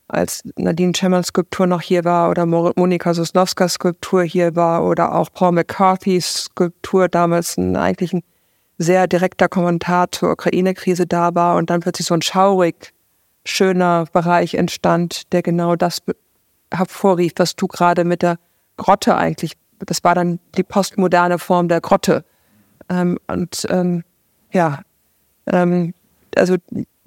[0.07, 5.29] als Nadine Chemmels Skulptur noch hier war oder Monika Sosnowskas Skulptur hier war oder auch
[5.33, 8.23] Paul McCarthy's Skulptur damals ein, eigentlich ein
[8.77, 12.93] sehr direkter Kommentar zur Ukraine-Krise da war und dann plötzlich so ein schaurig
[13.43, 16.01] schöner Bereich entstand, der genau das
[16.71, 18.37] hervorrief, was du gerade mit der
[18.77, 22.23] Grotte eigentlich das war dann die postmoderne Form der Grotte.
[22.89, 24.03] Ähm, und ähm,
[24.51, 24.81] ja,
[25.47, 25.93] ähm,
[26.35, 26.57] also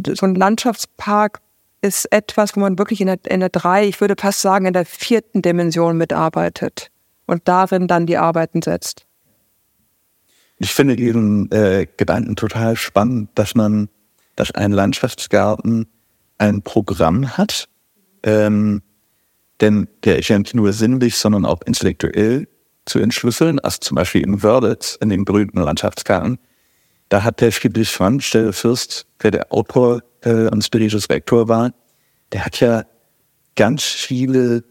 [0.07, 1.41] so ein Landschaftspark
[1.83, 4.73] ist etwas, wo man wirklich in der, in der drei, ich würde fast sagen, in
[4.73, 6.91] der vierten Dimension mitarbeitet
[7.27, 9.07] und darin dann die Arbeiten setzt.
[10.59, 13.89] Ich finde Ihren äh, Gedanken total spannend, dass man,
[14.37, 15.87] dass ein Landschaftsgarten
[16.37, 17.69] ein Programm hat,
[18.23, 18.83] ähm,
[19.61, 22.47] denn der ist ja nicht nur sinnlich, sondern auch intellektuell
[22.87, 26.39] zu entschlüsseln, als zum Beispiel in Wörlitz, in den berühmten Landschaftskarten.
[27.09, 31.73] Da hat der Friedrich Franz, der Fürst, der der Autor äh, und spiritus Rektor war,
[32.33, 32.85] der hat ja
[33.57, 34.65] ganz viele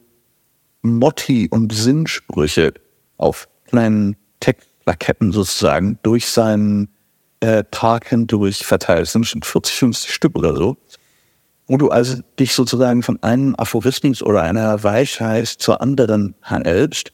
[0.82, 2.74] Motti und Sinnsprüche
[3.18, 6.90] auf kleinen Textplaketten sozusagen durch seinen
[7.42, 9.02] äh, Tag hindurch verteilt.
[9.02, 10.78] Das sind schon 40, 50 Stück oder so.
[11.68, 17.12] Wo du also dich sozusagen von einem Aphorismus oder einer Weisheit zur anderen handelst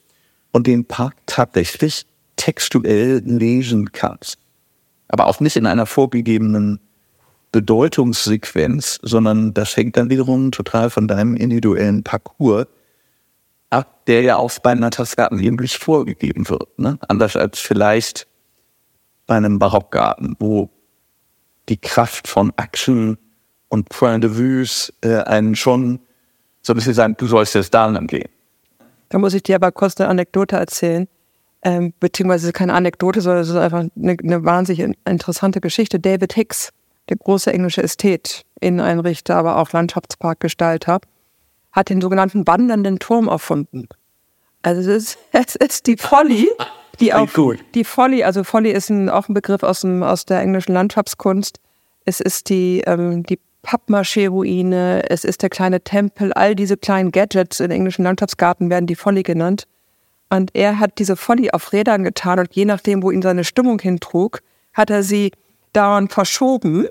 [0.55, 2.05] und den Park tatsächlich
[2.37, 4.37] textuell lesen kannst.
[5.09, 6.79] Aber auch nicht in einer vorgegebenen
[7.51, 12.67] Bedeutungssequenz, sondern das hängt dann wiederum total von deinem individuellen Parcours
[13.69, 16.79] ab, der ja auch bei einer Landschaftsgarten irgendwie vorgegeben wird.
[16.79, 16.99] Ne?
[17.05, 18.25] Anders als vielleicht
[19.27, 20.69] bei einem Barockgarten, wo
[21.67, 23.17] die Kraft von Action
[23.67, 25.99] und Point de Vues äh, einen schon
[26.61, 28.29] so ein bisschen sagen, du sollst jetzt da lang gehen.
[29.09, 31.07] Da muss ich dir aber kurz eine Anekdote erzählen.
[31.61, 35.99] Ähm, beziehungsweise keine Anekdote, sondern es ist einfach eine, eine wahnsinnig interessante Geschichte.
[35.99, 36.71] David Hicks,
[37.09, 40.99] der große englische Ästhet, Inneneinrichter, aber auch Landschaftsparkgestalter,
[41.71, 43.87] hat den sogenannten wandernden Turm erfunden.
[44.61, 46.47] Also es ist, es ist die Folly,
[46.99, 47.29] die auch
[47.73, 51.59] die Folly, also Folly ist ein, auch ein Begriff aus, dem, aus der englischen Landschaftskunst.
[52.05, 57.59] Es ist die, ähm, die Pappmaché-Ruine, es ist der kleine Tempel, all diese kleinen Gadgets
[57.59, 59.67] in englischen Landschaftsgarten werden die Folly genannt.
[60.29, 63.79] Und er hat diese Folly auf Rädern getan und je nachdem, wo ihn seine Stimmung
[63.79, 64.41] hintrug,
[64.73, 65.31] hat er sie
[65.73, 66.87] dauernd verschoben.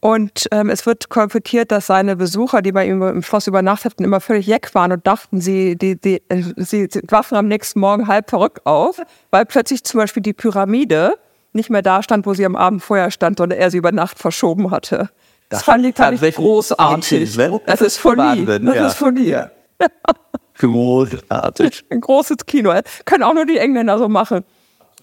[0.00, 4.20] Und ähm, es wird kolportiert, dass seine Besucher, die bei ihm im Schloss übernachteten, immer
[4.20, 8.08] völlig jeck waren und dachten, sie, die, die, äh, sie, sie wachen am nächsten Morgen
[8.08, 9.00] halb verrückt auf,
[9.30, 11.14] weil plötzlich zum Beispiel die Pyramide
[11.52, 14.18] nicht mehr da stand, wo sie am Abend vorher stand, sondern er sie über Nacht
[14.18, 15.10] verschoben hatte.
[15.48, 17.36] Das, fand ich, fand ich großartig.
[17.36, 17.60] Ne?
[17.64, 18.44] Das ist Folie.
[18.44, 18.86] Das ja.
[18.86, 19.50] ist Folie.
[20.58, 21.84] Großartig.
[21.90, 22.74] Ein großes Kino.
[23.04, 24.44] Können auch nur die Engländer so machen.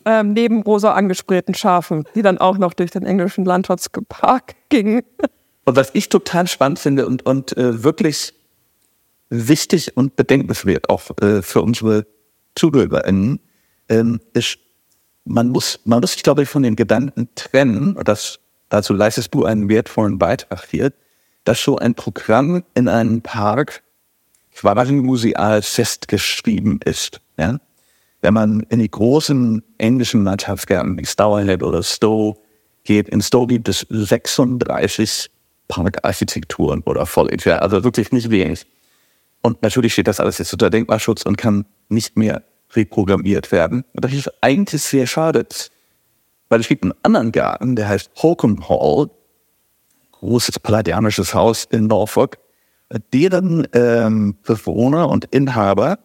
[0.07, 5.03] Ähm, neben rosa angesprayten Schafen, die dann auch noch durch den englischen Landschaftspark gingen.
[5.63, 8.33] Und was ich total spannend finde und, und äh, wirklich
[9.29, 12.05] wichtig und bedenkenswert auch äh, für unsere
[12.53, 13.39] ZuhörerInnen,
[13.89, 14.59] ähm, ist,
[15.23, 19.33] man muss, man muss sich, glaube ich, von den Gedanken trennen, und das dazu leistest
[19.33, 20.93] du einen wertvollen Beitrag hier,
[21.43, 23.83] dass so ein Programm in einem Park
[24.53, 27.21] quasi museal festgeschrieben ist.
[27.37, 27.59] Ja?
[28.21, 32.37] Wenn man in die großen englischen Landschaftsgärten wie Stourhead oder Stowe
[32.83, 35.29] geht, in Stowe gibt es 36
[35.67, 37.07] Parkarchitekturen oder
[37.45, 37.57] ja?
[37.59, 38.65] also wirklich nicht wenig.
[39.41, 42.41] Und natürlich steht das alles jetzt unter Denkmalschutz und kann nicht mehr
[42.73, 43.85] reprogrammiert werden.
[43.93, 45.45] Und das ist eigentlich sehr schade.
[46.49, 49.09] Weil es gibt einen anderen Garten, der heißt Holcomb Hall,
[50.11, 52.37] großes palladianisches Haus in Norfolk.
[53.13, 55.99] Deren ähm, Bewohner und Inhaber,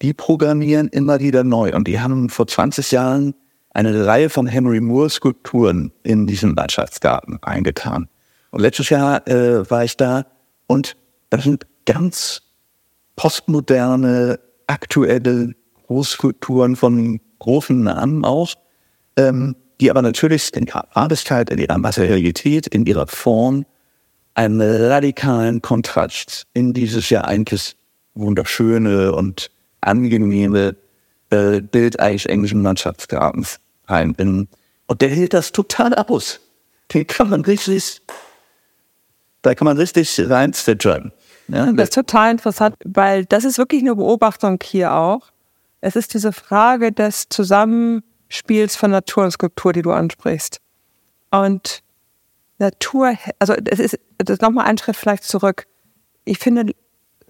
[0.00, 1.74] die programmieren immer wieder neu.
[1.74, 3.34] Und die haben vor 20 Jahren
[3.74, 8.08] eine Reihe von Henry Moore Skulpturen in diesen Landschaftsgarten eingetan.
[8.50, 10.26] Und letztes Jahr äh, war ich da
[10.66, 10.96] und
[11.30, 12.42] das sind ganz
[13.16, 15.54] postmoderne, aktuelle
[15.86, 18.54] Großskulpturen von großen Namen auch,
[19.16, 23.66] ähm, die aber natürlich in ihrer Farbigkeit, in ihrer Materialität, in ihrer Form
[24.34, 27.74] einen radikalen Kontrast in dieses ja eigentlich
[28.14, 30.76] wunderschöne und angenehme
[31.30, 34.48] äh, Bild eigentlich englischen Landschaftsgartens einbinden.
[34.86, 36.38] Und der hält das total aus.
[36.94, 38.02] Den kann man richtig,
[39.42, 41.10] da kann man richtig reinstitchern.
[41.48, 45.32] Ja, das ist total interessant, weil das ist wirklich eine Beobachtung hier auch.
[45.80, 47.28] Es ist diese Frage des
[48.32, 50.60] Zusammenspiels von Natur und Skulptur, die du ansprichst.
[51.30, 51.82] Und
[52.58, 55.66] Natur, also es ist, das ist nochmal ein Schritt vielleicht zurück.
[56.24, 56.72] Ich finde,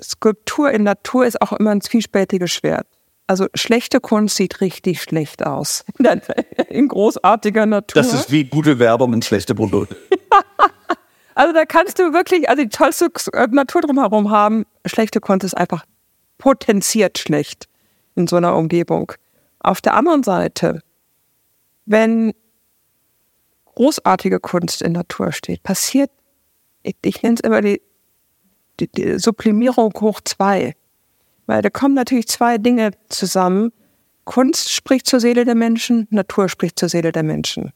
[0.01, 2.87] Skulptur in Natur ist auch immer ein zwiespältiges Schwert.
[3.27, 5.85] Also schlechte Kunst sieht richtig schlecht aus.
[6.69, 8.03] In großartiger Natur.
[8.03, 9.97] Das ist wie gute Werbung und schlechte Produkte.
[11.35, 13.09] also da kannst du wirklich, also die tollste
[13.53, 14.67] Natur drumherum haben.
[14.85, 15.87] Schlechte Kunst ist einfach
[16.37, 17.69] potenziert schlecht
[18.17, 19.12] in so einer Umgebung.
[19.61, 20.81] Auf der anderen Seite,
[21.85, 22.35] wenn
[23.75, 26.11] großartige Kunst in Natur steht, passiert,
[26.83, 27.81] ich, ich nenne es immer die,
[28.81, 30.75] die, die Sublimierung hoch zwei.
[31.47, 33.73] Weil da kommen natürlich zwei Dinge zusammen.
[34.25, 37.73] Kunst spricht zur Seele der Menschen, Natur spricht zur Seele der Menschen.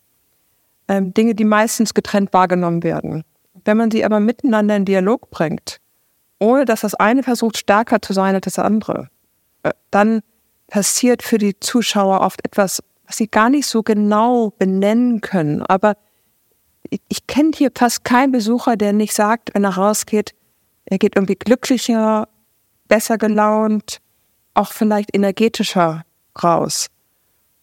[0.88, 3.25] Ähm, Dinge, die meistens getrennt wahrgenommen werden.
[3.64, 5.81] Wenn man sie aber miteinander in Dialog bringt,
[6.38, 9.09] ohne dass das eine versucht, stärker zu sein als das andere,
[9.64, 10.23] äh, dann
[10.69, 15.62] passiert für die Zuschauer oft etwas, was sie gar nicht so genau benennen können.
[15.62, 15.97] Aber
[16.90, 20.35] ich, ich kenne hier fast keinen Besucher, der nicht sagt, wenn er rausgeht,
[20.87, 22.29] er geht irgendwie glücklicher,
[22.88, 23.99] besser gelaunt,
[24.55, 26.05] auch vielleicht energetischer
[26.42, 26.87] raus.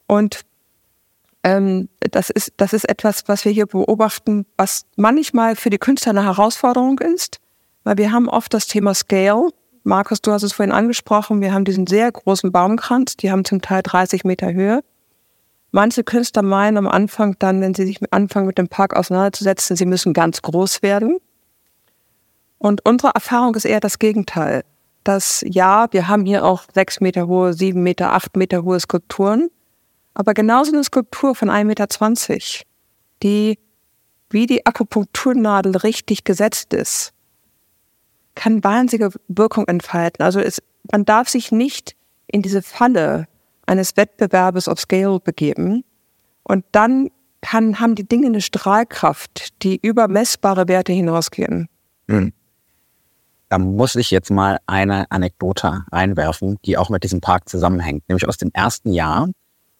[0.07, 0.41] Und
[1.43, 6.11] ähm, das, ist, das ist etwas, was wir hier beobachten, was manchmal für die Künstler
[6.11, 7.39] eine Herausforderung ist,
[7.83, 9.49] weil wir haben oft das Thema Scale.
[9.83, 13.61] Markus, du hast es vorhin angesprochen, wir haben diesen sehr großen Baumkranz, die haben zum
[13.61, 14.83] Teil 30 Meter Höhe.
[15.73, 19.85] Manche Künstler meinen am Anfang dann, wenn sie sich anfangen mit dem Park auseinanderzusetzen, sie
[19.85, 21.17] müssen ganz groß werden.
[22.57, 24.63] Und unsere Erfahrung ist eher das Gegenteil
[25.03, 29.49] dass ja, wir haben hier auch sechs Meter hohe, sieben Meter, acht Meter hohe Skulpturen,
[30.13, 32.65] aber genauso eine Skulptur von 1,20 Meter,
[33.21, 33.59] die
[34.29, 37.13] wie die Akupunkturnadel richtig gesetzt ist,
[38.35, 40.23] kann wahnsinnige Wirkung entfalten.
[40.23, 43.27] Also es, man darf sich nicht in diese Falle
[43.65, 45.83] eines Wettbewerbes auf Scale begeben.
[46.43, 47.09] Und dann
[47.41, 51.67] kann, haben die Dinge eine Strahlkraft, die über messbare Werte hinausgehen.
[52.07, 52.33] Mhm.
[53.49, 58.07] Da muss ich jetzt mal eine Anekdote reinwerfen, die auch mit diesem Park zusammenhängt.
[58.09, 59.29] Nämlich aus dem ersten Jahr.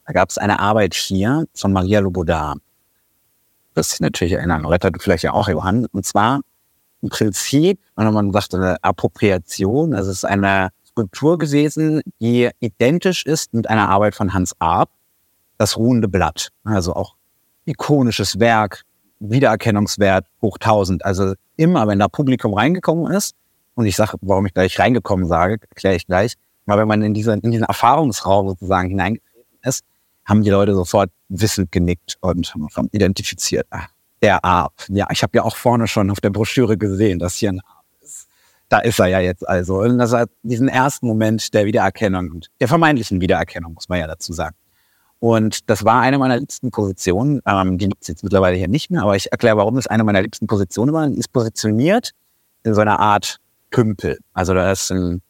[0.06, 2.56] Da gab es eine Arbeit hier von Maria Loboda.
[3.74, 5.88] Das sich natürlich erinnern, rettet vielleicht ja auch Johann.
[5.88, 6.41] Und zwar
[7.02, 9.91] im Prinzip, wenn man sagt, eine Appropriation.
[9.91, 14.89] Das ist eine Skulptur gewesen, die identisch ist mit einer Arbeit von Hans Arp,
[15.58, 16.49] das ruhende Blatt.
[16.63, 17.15] Also auch
[17.65, 18.84] ikonisches Werk,
[19.19, 21.03] Wiedererkennungswert hoch 1000.
[21.03, 23.36] Also immer, wenn da Publikum reingekommen ist,
[23.75, 26.36] und ich sage, warum ich gleich reingekommen sage, erkläre ich gleich.
[26.67, 29.84] Aber wenn man in, diese, in diesen Erfahrungsraum sozusagen hineingetreten ist,
[30.25, 33.65] haben die Leute sofort wissend genickt und haben identifiziert.
[33.71, 33.88] Ach,
[34.21, 34.73] der Arp.
[34.89, 37.83] Ja, ich habe ja auch vorne schon auf der Broschüre gesehen, dass hier ein Arp.
[38.69, 39.80] Da ist er ja jetzt also.
[39.82, 44.08] Und das hat diesen ersten Moment der Wiedererkennung und der vermeintlichen Wiedererkennung, muss man ja
[44.08, 44.56] dazu sagen.
[45.20, 47.41] Und das war eine meiner liebsten Positionen.
[47.45, 50.03] Ähm, die gibt es jetzt mittlerweile hier nicht mehr, aber ich erkläre, warum es eine
[50.03, 51.07] meiner liebsten Positionen war.
[51.07, 52.11] Die ist positioniert
[52.64, 53.38] in so einer Art
[53.70, 54.20] Kümpel.
[54.34, 55.22] Also da ist ein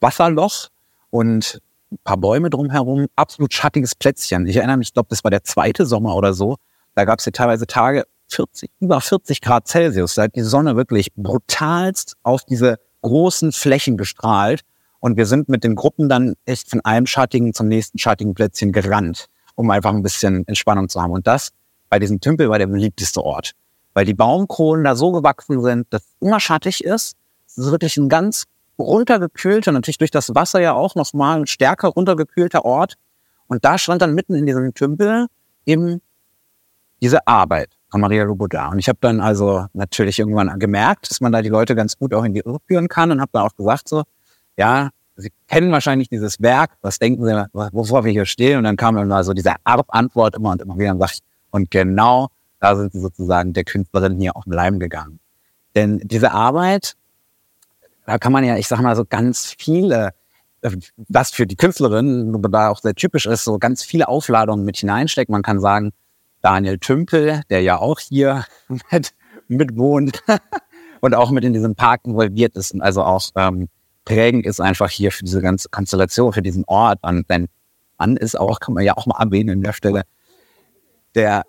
[0.00, 0.68] Wasserloch
[1.10, 1.60] und
[1.90, 4.46] ein paar Bäume drumherum, absolut schattiges Plätzchen.
[4.46, 6.56] Ich erinnere mich, ich glaube, das war der zweite Sommer oder so.
[6.94, 8.04] Da gab es hier teilweise Tage
[8.34, 10.14] 40, über 40 Grad Celsius.
[10.14, 14.62] Da hat die Sonne wirklich brutalst auf diese großen Flächen gestrahlt.
[15.00, 18.72] Und wir sind mit den Gruppen dann echt von einem schattigen zum nächsten schattigen Plätzchen
[18.72, 21.12] gerannt, um einfach ein bisschen Entspannung zu haben.
[21.12, 21.50] Und das
[21.90, 23.52] bei diesem Tümpel war der beliebteste Ort.
[23.92, 27.16] Weil die Baumkronen da so gewachsen sind, dass es immer schattig ist
[27.56, 28.44] das ist wirklich ein ganz
[28.78, 32.94] runtergekühlter, natürlich durch das Wasser ja auch nochmal ein stärker runtergekühlter Ort.
[33.46, 35.26] Und da stand dann mitten in diesem Tümpel
[35.66, 36.00] eben
[37.04, 38.68] diese Arbeit von Maria Loboda.
[38.68, 42.14] Und ich habe dann also natürlich irgendwann gemerkt, dass man da die Leute ganz gut
[42.14, 44.04] auch in die Irre führen kann und habe dann auch gesagt so,
[44.56, 48.58] ja, Sie kennen wahrscheinlich dieses Werk, was denken Sie, wovor wir hier stehen?
[48.58, 51.70] Und dann kam dann also diese Antwort immer und immer wieder und sag ich, Und
[51.70, 55.20] genau da sind sie sozusagen der Künstlerin hier auf den Leim gegangen.
[55.74, 56.94] Denn diese Arbeit,
[58.06, 60.14] da kann man ja, ich sag mal, so ganz viele,
[61.08, 65.32] was für die Künstlerin da auch sehr typisch ist, so ganz viele Aufladungen mit hineinstecken.
[65.32, 65.92] Man kann sagen,
[66.44, 68.44] Daniel Tümpel, der ja auch hier
[68.90, 69.14] mit,
[69.48, 70.22] mit wohnt
[71.00, 73.68] und auch mit in diesem Park involviert ist und also auch ähm,
[74.04, 76.98] prägend ist einfach hier für diese ganze Konstellation, für diesen Ort.
[77.02, 77.48] Und denn
[77.98, 80.02] Mann ist auch, kann man ja auch mal erwähnen an der Stelle,
[81.14, 81.44] der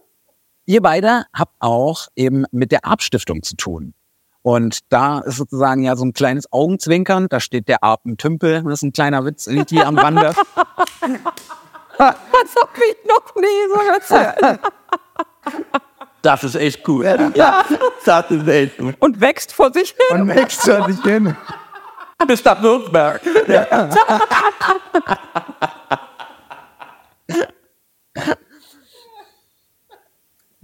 [0.66, 3.94] ihr beide habt auch eben mit der Arp-Stiftung zu tun.
[4.42, 7.28] Und da ist sozusagen ja so ein kleines Augenzwinkern.
[7.30, 8.64] Da steht der Arp im Tümpel.
[8.64, 10.34] Das ist ein kleiner Witz irgendwie am Rande.
[11.98, 12.16] das
[12.56, 14.60] hab ich noch nie so erzählt.
[16.22, 17.06] Das ist echt gut.
[17.06, 17.64] Ja,
[18.04, 18.96] das ist echt gut.
[19.00, 20.22] Und wächst vor sich hin.
[20.22, 21.36] Und wächst vor sich hin.
[22.28, 23.22] Bis nach Württemberg.
[23.48, 23.90] Ja.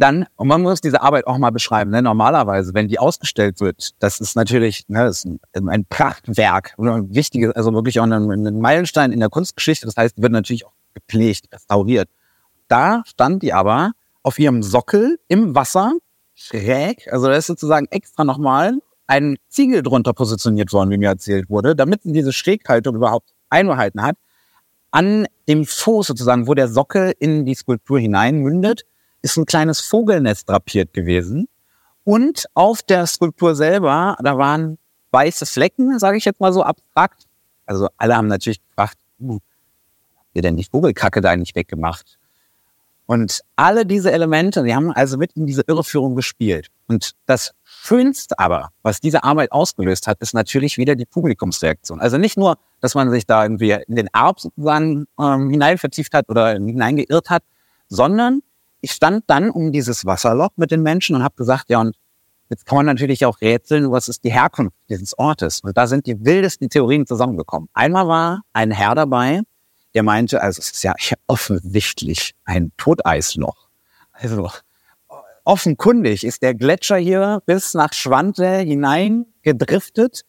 [0.02, 2.02] dann, und man muss diese Arbeit auch mal beschreiben, ne?
[2.02, 7.14] normalerweise, wenn die ausgestellt wird, das ist natürlich ne, das ist ein, ein Prachtwerk, ein
[7.14, 10.66] wichtiges, also wirklich auch ein, ein Meilenstein in der Kunstgeschichte, das heißt, die wird natürlich
[10.66, 12.10] auch gepflegt, restauriert.
[12.68, 13.92] Da stand die aber
[14.24, 15.94] auf ihrem Sockel im Wasser,
[16.34, 21.50] schräg, also da ist sozusagen extra nochmal ein Ziegel drunter positioniert worden, wie mir erzählt
[21.50, 24.16] wurde, damit diese Schräghaltung überhaupt einbehalten hat.
[24.92, 28.84] An dem Fuß sozusagen, wo der Sockel in die Skulptur hineinmündet,
[29.22, 31.48] ist ein kleines Vogelnest drapiert gewesen.
[32.04, 34.78] Und auf der Skulptur selber, da waren
[35.12, 37.28] weiße Flecken, sage ich jetzt mal so abstrakt.
[37.66, 39.40] Also alle haben natürlich gefragt, uh,
[40.16, 42.18] habt ihr denn die Vogelkacke da nicht weggemacht?
[43.12, 46.68] Und alle diese Elemente, die haben also mit in diese Irreführung gespielt.
[46.88, 52.00] Und das Schönste aber, was diese Arbeit ausgelöst hat, ist natürlich wieder die Publikumsreaktion.
[52.00, 54.08] Also nicht nur, dass man sich da irgendwie in den
[54.38, 57.44] sozusagen ähm, hinein vertieft hat oder hineingeirrt hat,
[57.90, 58.44] sondern
[58.80, 61.98] ich stand dann um dieses Wasserloch mit den Menschen und habe gesagt, ja, und
[62.48, 65.60] jetzt kann man natürlich auch rätseln, was ist die Herkunft dieses Ortes.
[65.60, 67.68] Und da sind die wildesten Theorien zusammengekommen.
[67.74, 69.42] Einmal war ein Herr dabei,
[69.94, 70.94] der meinte, also es ist ja
[71.28, 73.70] offensichtlich ein Toteisloch.
[74.12, 74.50] Also
[75.44, 80.24] offenkundig ist der Gletscher hier bis nach Schwante hinein gedriftet.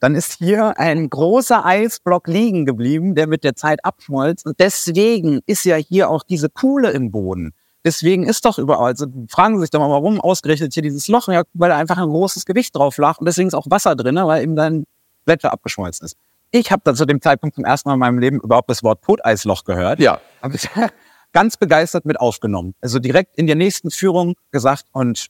[0.00, 4.44] Dann ist hier ein großer Eisblock liegen geblieben, der mit der Zeit abschmolz.
[4.44, 7.52] Und deswegen ist ja hier auch diese Kuhle im Boden.
[7.84, 11.28] Deswegen ist doch überall, also fragen Sie sich doch mal, warum ausgerechnet hier dieses Loch?
[11.28, 14.16] Ja, weil da einfach ein großes Gewicht drauf lag und deswegen ist auch Wasser drin,
[14.16, 14.84] weil eben dann
[15.24, 16.16] Gletscher abgeschmolzen ist.
[16.50, 19.04] Ich habe da zu dem Zeitpunkt zum ersten Mal in meinem Leben überhaupt das Wort
[19.04, 20.00] Toteisloch gehört.
[20.00, 20.20] Ja.
[20.42, 20.68] Habe ich
[21.32, 22.74] ganz begeistert mit aufgenommen.
[22.80, 25.26] Also direkt in der nächsten Führung gesagt und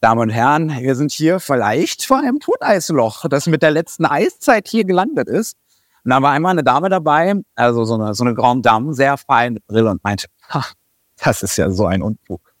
[0.00, 4.68] Damen und Herren, wir sind hier vielleicht vor einem Toteisloch, das mit der letzten Eiszeit
[4.68, 5.56] hier gelandet ist.
[6.04, 9.16] Und da war einmal eine Dame dabei, also so eine, so eine Grande Dame, sehr
[9.16, 10.74] feine Brille und meinte, ach,
[11.22, 12.52] das ist ja so ein Unfug.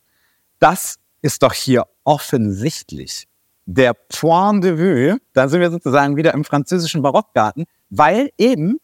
[0.58, 3.28] Das ist doch hier offensichtlich
[3.66, 5.18] der Point de Vue.
[5.32, 8.78] Da sind wir sozusagen wieder im französischen Barockgarten, weil eben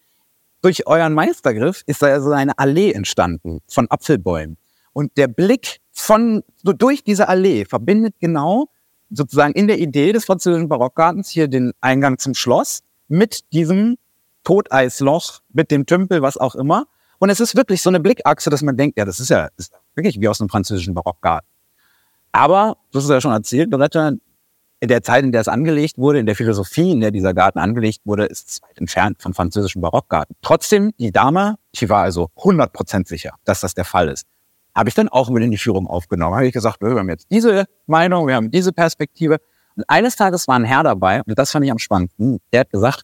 [0.62, 4.56] durch euren Meistergriff ist da so eine Allee entstanden von Apfelbäumen.
[4.92, 8.68] Und der Blick von, so durch diese Allee verbindet genau
[9.10, 13.96] sozusagen in der Idee des französischen Barockgartens hier den Eingang zum Schloss mit diesem
[14.44, 16.86] Toteisloch, mit dem Tümpel, was auch immer.
[17.18, 19.66] Und es ist wirklich so eine Blickachse, dass man denkt, ja, das ist ja das
[19.66, 21.48] ist wirklich wie aus einem französischen Barockgarten.
[22.32, 24.12] Aber, hast es ja schon erzählt, Loretta,
[24.84, 27.58] in der Zeit, in der es angelegt wurde, in der Philosophie, in der dieser Garten
[27.58, 30.36] angelegt wurde, ist es weit entfernt von französischen Barockgarten.
[30.42, 34.26] Trotzdem, die Dame, die war also 100% sicher, dass das der Fall ist.
[34.74, 36.34] Habe ich dann auch mit in die Führung aufgenommen.
[36.34, 39.38] Habe ich gesagt, wir haben jetzt diese Meinung, wir haben diese Perspektive.
[39.76, 42.70] Und eines Tages war ein Herr dabei, und das fand ich am spannendsten, der hat
[42.70, 43.02] gesagt,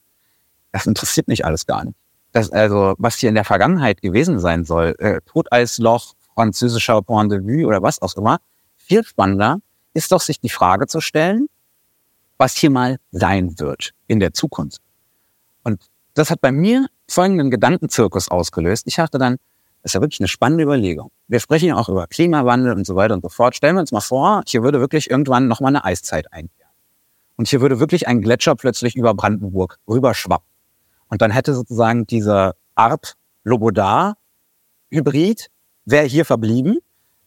[0.72, 1.96] das interessiert mich alles gar nicht
[2.32, 7.40] das, also, was hier in der Vergangenheit gewesen sein soll, äh, Toteisloch, französischer Point de
[7.40, 8.38] Vue oder was auch immer,
[8.76, 9.58] viel spannender
[9.92, 11.48] ist doch, sich die Frage zu stellen,
[12.40, 14.80] was hier mal sein wird in der Zukunft.
[15.62, 18.86] Und das hat bei mir folgenden Gedankenzirkus ausgelöst.
[18.86, 19.36] Ich dachte dann,
[19.82, 21.10] das ist ja wirklich eine spannende Überlegung.
[21.28, 23.56] Wir sprechen ja auch über Klimawandel und so weiter und so fort.
[23.56, 26.70] Stellen wir uns mal vor, hier würde wirklich irgendwann nochmal eine Eiszeit einkehren.
[27.36, 30.48] Und hier würde wirklich ein Gletscher plötzlich über Brandenburg rüberschwappen.
[31.08, 35.50] Und dann hätte sozusagen dieser Arp-Lobodar-Hybrid
[35.84, 36.78] wäre hier verblieben.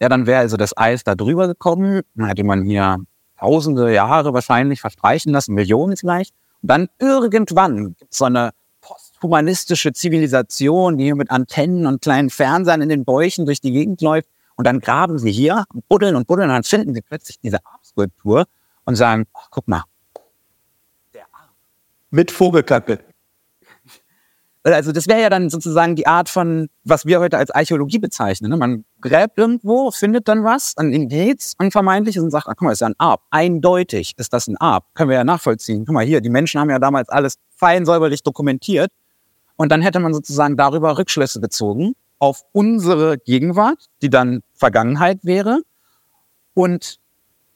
[0.01, 2.01] Ja, dann wäre also das Eis da drüber gekommen.
[2.15, 2.97] Dann hätte man hier
[3.43, 6.33] tausende Jahre wahrscheinlich verstreichen lassen, Millionen vielleicht.
[6.61, 12.29] Und dann irgendwann gibt es so eine posthumanistische Zivilisation, die hier mit Antennen und kleinen
[12.29, 14.29] Fernsehern in den Bäuchen durch die Gegend läuft.
[14.55, 18.45] Und dann graben sie hier, buddeln und buddeln, und dann finden sie plötzlich diese Arp-Skulptur
[18.85, 19.83] und sagen, ach, guck mal,
[21.13, 21.49] der Arp.
[22.11, 22.99] Mit Vogelkacke
[24.63, 28.49] Also das wäre ja dann sozusagen die Art von, was wir heute als Archäologie bezeichnen.
[28.49, 28.55] Ne?
[28.55, 32.71] Man gräbt irgendwo, findet dann was, ein Indiz, ein vermeintliches und sagt, ah, guck mal,
[32.71, 33.21] ist ja ein Arp.
[33.29, 34.85] Eindeutig ist das ein Arp.
[34.93, 35.85] Können wir ja nachvollziehen.
[35.85, 38.89] Guck mal hier, die Menschen haben ja damals alles fein säuberlich dokumentiert.
[39.57, 45.61] Und dann hätte man sozusagen darüber Rückschlüsse gezogen auf unsere Gegenwart, die dann Vergangenheit wäre.
[46.53, 46.99] Und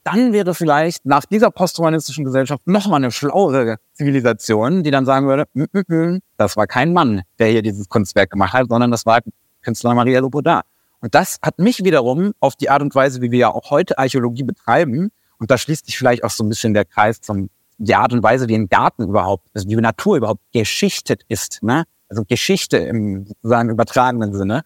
[0.07, 5.27] dann wäre vielleicht nach dieser posthumanistischen Gesellschaft noch mal eine schlauere Zivilisation, die dann sagen
[5.27, 8.89] würde, mm, mm, mm, das war kein Mann, der hier dieses Kunstwerk gemacht hat, sondern
[8.89, 9.19] das war
[9.61, 10.61] Künstler Maria Loboda.
[11.01, 13.97] Und das hat mich wiederum auf die Art und Weise, wie wir ja auch heute
[13.97, 17.93] Archäologie betreiben, und da schließt sich vielleicht auch so ein bisschen der Kreis zum die
[17.93, 21.83] Art und Weise, wie ein Garten überhaupt, also wie Natur überhaupt geschichtet ist, ne?
[22.09, 24.63] Also Geschichte im sozusagen übertragenen Sinne.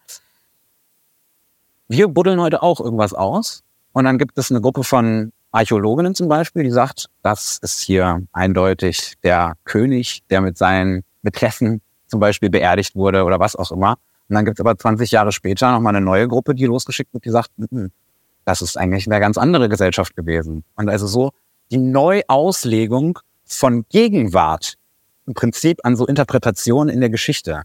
[1.88, 6.28] Wir buddeln heute auch irgendwas aus und dann gibt es eine Gruppe von Archäologinnen zum
[6.28, 12.50] Beispiel, die sagt, das ist hier eindeutig der König, der mit seinen Mätressen zum Beispiel
[12.50, 13.98] beerdigt wurde oder was auch immer.
[14.28, 17.26] Und dann gibt es aber 20 Jahre später nochmal eine neue Gruppe, die losgeschickt wird,
[17.26, 17.50] die sagt,
[18.44, 20.64] das ist eigentlich eine ganz andere Gesellschaft gewesen.
[20.74, 21.32] Und also so
[21.70, 24.74] die Neuauslegung von Gegenwart
[25.26, 27.62] im Prinzip an so Interpretationen in der Geschichte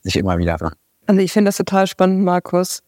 [0.00, 0.58] sich immer wieder.
[1.06, 2.82] Also ich finde das total spannend, Markus.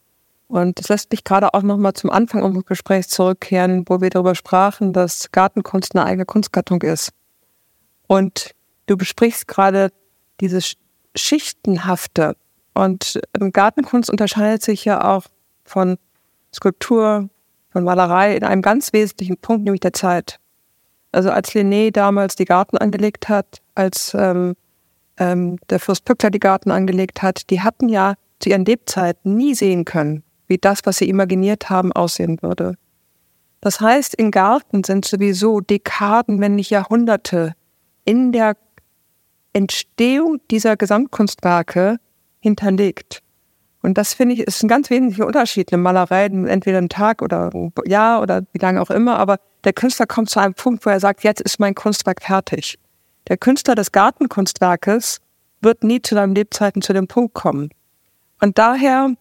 [0.51, 4.35] Und es lässt mich gerade auch nochmal zum Anfang unseres Gesprächs zurückkehren, wo wir darüber
[4.35, 7.13] sprachen, dass Gartenkunst eine eigene Kunstgattung ist.
[8.09, 8.51] Und
[8.87, 9.93] du besprichst gerade
[10.41, 10.75] dieses
[11.15, 12.35] Schichtenhafte.
[12.75, 13.21] Und
[13.53, 15.23] Gartenkunst unterscheidet sich ja auch
[15.65, 15.99] von
[16.53, 17.29] Skulptur,
[17.71, 20.41] von Malerei in einem ganz wesentlichen Punkt, nämlich der Zeit.
[21.13, 24.57] Also als Linné damals die Garten angelegt hat, als ähm,
[25.17, 29.55] ähm, der Fürst Pückler die Garten angelegt hat, die hatten ja zu ihren Lebzeiten nie
[29.55, 32.75] sehen können, wie das, was sie imaginiert haben, aussehen würde.
[33.61, 37.55] Das heißt, in Garten sind sowieso Dekaden, wenn nicht Jahrhunderte
[38.05, 38.57] in der
[39.53, 41.99] Entstehung dieser Gesamtkunstwerke
[42.41, 43.23] hinterlegt.
[43.83, 45.73] Und das finde ich ist ein ganz wesentlicher Unterschied.
[45.73, 49.73] Eine Malerei, entweder ein Tag oder ein Jahr oder wie lange auch immer, aber der
[49.73, 52.79] Künstler kommt zu einem Punkt, wo er sagt, jetzt ist mein Kunstwerk fertig.
[53.29, 55.21] Der Künstler des Gartenkunstwerkes
[55.61, 57.71] wird nie zu seinen Lebzeiten zu dem Punkt kommen.
[58.41, 59.15] Und daher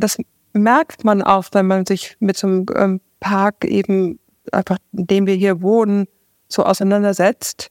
[0.00, 0.18] das
[0.52, 4.18] merkt man auch, wenn man sich mit so einem ähm, Park eben
[4.52, 6.06] einfach, in dem wir hier wohnen,
[6.48, 7.68] so auseinandersetzt,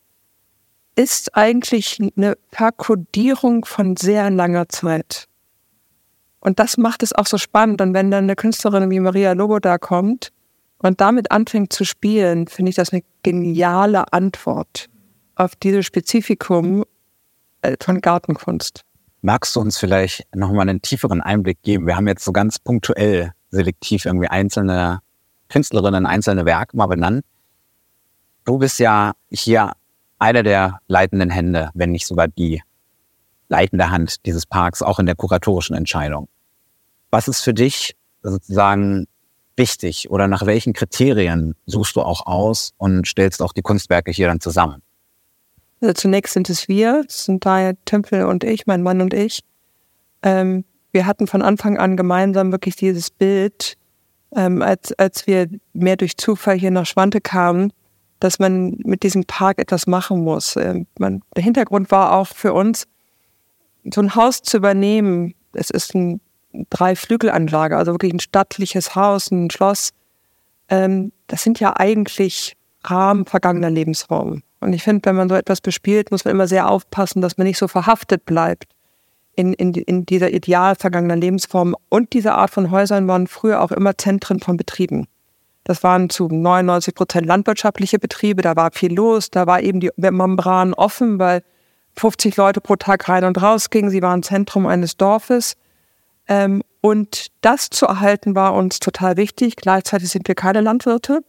[0.95, 5.27] ist eigentlich eine Perkodierung von sehr langer Zeit.
[6.39, 7.81] Und das macht es auch so spannend.
[7.81, 10.31] Und wenn dann eine Künstlerin wie Maria Lobo da kommt
[10.77, 14.89] und damit anfängt zu spielen, finde ich das eine geniale Antwort
[15.35, 16.85] auf dieses Spezifikum
[17.61, 18.83] äh, von Gartenkunst.
[19.21, 21.85] Magst du uns vielleicht nochmal einen tieferen Einblick geben?
[21.87, 25.01] Wir haben jetzt so ganz punktuell selektiv irgendwie einzelne
[25.49, 27.25] Künstlerinnen, einzelne Werke mal benannt.
[28.45, 29.73] Du bist ja hier
[30.19, 32.61] einer der leitenden Hände, wenn nicht sogar die
[33.49, 36.29] leitende Hand dieses Parks, auch in der kuratorischen Entscheidung.
[37.11, 39.07] Was ist für dich sozusagen
[39.57, 44.27] wichtig oder nach welchen Kriterien suchst du auch aus und stellst auch die Kunstwerke hier
[44.27, 44.81] dann zusammen?
[45.81, 49.41] Also zunächst sind es wir, das sind daher Tümpel und ich, mein Mann und ich.
[50.23, 53.77] Ähm, wir hatten von Anfang an gemeinsam wirklich dieses Bild,
[54.35, 57.71] ähm, als, als wir mehr durch Zufall hier nach Schwante kamen,
[58.19, 60.55] dass man mit diesem Park etwas machen muss.
[60.55, 62.85] Ähm, man, der Hintergrund war auch für uns,
[63.93, 65.33] so ein Haus zu übernehmen.
[65.53, 66.19] Es ist ein
[66.69, 69.91] Dreiflügelanlage, also wirklich ein stattliches Haus, ein Schloss.
[70.67, 74.43] Ähm, das sind ja eigentlich Rahmen vergangener Lebensformen.
[74.59, 77.47] Und ich finde, wenn man so etwas bespielt, muss man immer sehr aufpassen, dass man
[77.47, 78.65] nicht so verhaftet bleibt
[79.35, 81.75] in, in, in dieser ideal vergangenen Lebensform.
[81.87, 85.07] Und diese Art von Häusern waren früher auch immer Zentren von Betrieben.
[85.63, 89.91] Das waren zu 99 Prozent landwirtschaftliche Betriebe, da war viel los, da war eben die
[89.97, 91.43] Membran offen, weil
[91.95, 93.89] 50 Leute pro Tag rein und raus gingen.
[93.89, 95.55] Sie waren Zentrum eines Dorfes.
[96.27, 99.57] Ähm, und das zu erhalten war uns total wichtig.
[99.57, 101.21] Gleichzeitig sind wir keine Landwirte.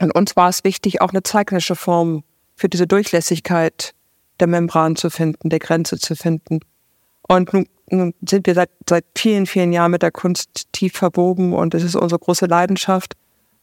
[0.00, 2.24] Und uns war es wichtig, auch eine zeitliche Form
[2.62, 3.92] für diese Durchlässigkeit
[4.38, 6.60] der Membran zu finden, der Grenze zu finden.
[7.26, 11.54] Und nun, nun sind wir seit, seit vielen, vielen Jahren mit der Kunst tief verwoben
[11.54, 13.14] und es ist unsere große Leidenschaft.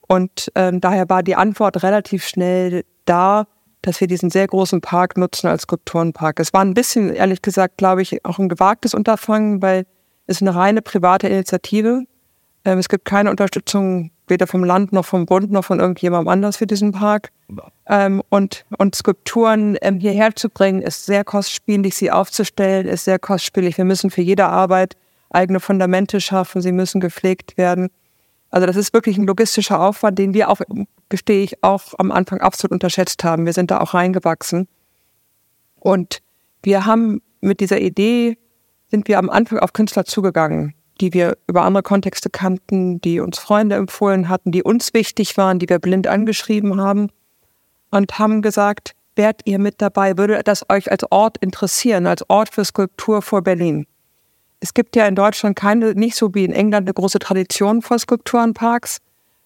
[0.02, 3.48] Und ähm, daher war die Antwort relativ schnell da,
[3.84, 6.38] dass wir diesen sehr großen Park nutzen als Skulpturenpark.
[6.42, 9.86] Es war ein bisschen, ehrlich gesagt, glaube ich, auch ein gewagtes Unterfangen, weil
[10.28, 12.04] es eine reine private Initiative.
[12.66, 16.58] Ähm, es gibt keine Unterstützung weder vom Land noch vom Bund noch von irgendjemandem anders
[16.58, 17.32] für diesen Park.
[17.88, 23.20] Ähm, und, und Skulpturen ähm, hierher zu bringen, ist sehr kostspielig, sie aufzustellen, ist sehr
[23.20, 23.78] kostspielig.
[23.78, 24.96] Wir müssen für jede Arbeit
[25.32, 27.90] eigene Fundamente schaffen, sie müssen gepflegt werden.
[28.52, 30.62] Also das ist wirklich ein logistischer Aufwand, den wir auch,
[31.10, 33.46] gestehe ich, auch am Anfang absolut unterschätzt haben.
[33.46, 34.68] Wir sind da auch reingewachsen.
[35.80, 36.22] Und
[36.64, 38.38] wir haben mit dieser Idee
[38.90, 43.40] sind wir am Anfang auf Künstler zugegangen, die wir über andere Kontexte kannten, die uns
[43.40, 47.10] Freunde empfohlen hatten, die uns wichtig waren, die wir blind angeschrieben haben
[47.92, 50.18] und haben gesagt, wärt ihr mit dabei?
[50.18, 53.86] Würde das euch als Ort interessieren, als Ort für Skulptur vor Berlin?
[54.60, 57.98] Es gibt ja in Deutschland keine, nicht so wie in England, eine große Tradition vor
[57.98, 58.98] Skulpturenparks.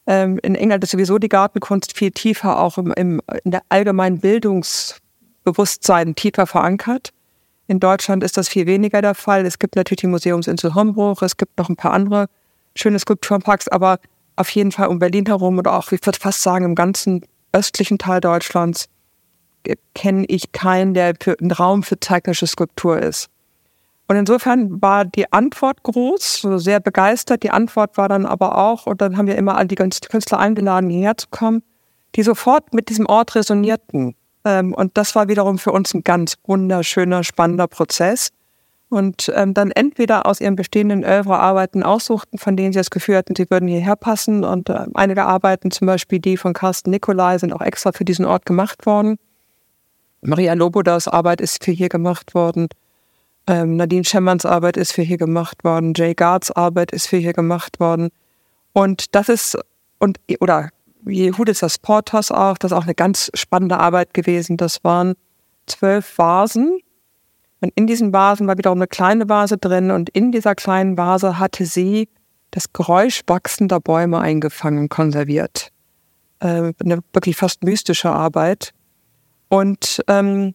[0.07, 4.19] Ähm, in England ist sowieso die Gartenkunst viel tiefer auch im, im, in der allgemeinen
[4.19, 7.12] Bildungsbewusstsein tiefer verankert.
[7.67, 9.45] In Deutschland ist das viel weniger der Fall.
[9.45, 12.27] Es gibt natürlich die Museumsinsel Hombruch, es gibt noch ein paar andere
[12.75, 13.99] schöne Skulpturenparks, aber
[14.35, 17.97] auf jeden Fall um Berlin herum oder auch, ich würde fast sagen, im ganzen östlichen
[17.97, 18.89] Teil Deutschlands
[19.95, 23.29] kenne ich keinen, der ein Raum für zeitgenössische Skulptur ist.
[24.07, 27.43] Und insofern war die Antwort groß, sehr begeistert.
[27.43, 30.89] Die Antwort war dann aber auch, und dann haben wir immer all die Künstler eingeladen,
[30.89, 31.63] hierher zu kommen,
[32.15, 34.15] die sofort mit diesem Ort resonierten.
[34.45, 38.31] Ähm, und das war wiederum für uns ein ganz wunderschöner, spannender Prozess.
[38.89, 43.17] Und ähm, dann entweder aus ihren bestehenden Oeuvre Arbeiten aussuchten, von denen sie das Gefühl
[43.17, 44.43] hatten, sie würden hierher passen.
[44.43, 48.25] Und äh, einige Arbeiten, zum Beispiel die von Carsten Nicolai, sind auch extra für diesen
[48.25, 49.17] Ort gemacht worden.
[50.21, 52.67] Maria Lobodas Arbeit ist für hier gemacht worden.
[53.47, 55.93] Ähm, Nadine Schemmerns Arbeit ist für hier gemacht worden.
[55.95, 58.09] Jay Guards Arbeit ist für hier gemacht worden.
[58.73, 59.57] Und das ist,
[59.99, 60.69] und, oder
[61.05, 64.57] Jehudis Portas auch, das ist auch eine ganz spannende Arbeit gewesen.
[64.57, 65.15] Das waren
[65.65, 66.79] zwölf Vasen.
[67.61, 69.91] Und in diesen Vasen war wiederum eine kleine Vase drin.
[69.91, 72.09] Und in dieser kleinen Vase hatte sie
[72.51, 75.69] das Geräusch wachsender Bäume eingefangen, konserviert.
[76.39, 78.71] Äh, eine wirklich fast mystische Arbeit.
[79.49, 80.53] Und ähm,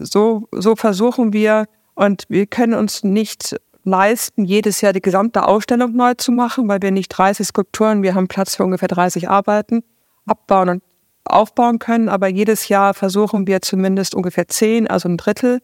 [0.00, 3.56] so, so versuchen wir, und wir können uns nicht
[3.88, 8.14] leisten, jedes Jahr die gesamte Ausstellung neu zu machen, weil wir nicht 30 Skulpturen, wir
[8.14, 9.82] haben Platz für ungefähr 30 Arbeiten,
[10.26, 10.82] abbauen und
[11.24, 12.08] aufbauen können.
[12.08, 15.60] Aber jedes Jahr versuchen wir zumindest ungefähr 10, also ein Drittel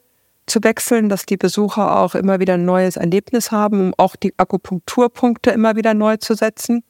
[0.46, 4.34] zu wechseln, dass die Besucher auch immer wieder ein neues Erlebnis haben, um auch die
[4.36, 6.84] Akupunkturpunkte immer wieder neu zu setzen.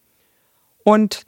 [0.82, 1.24] Und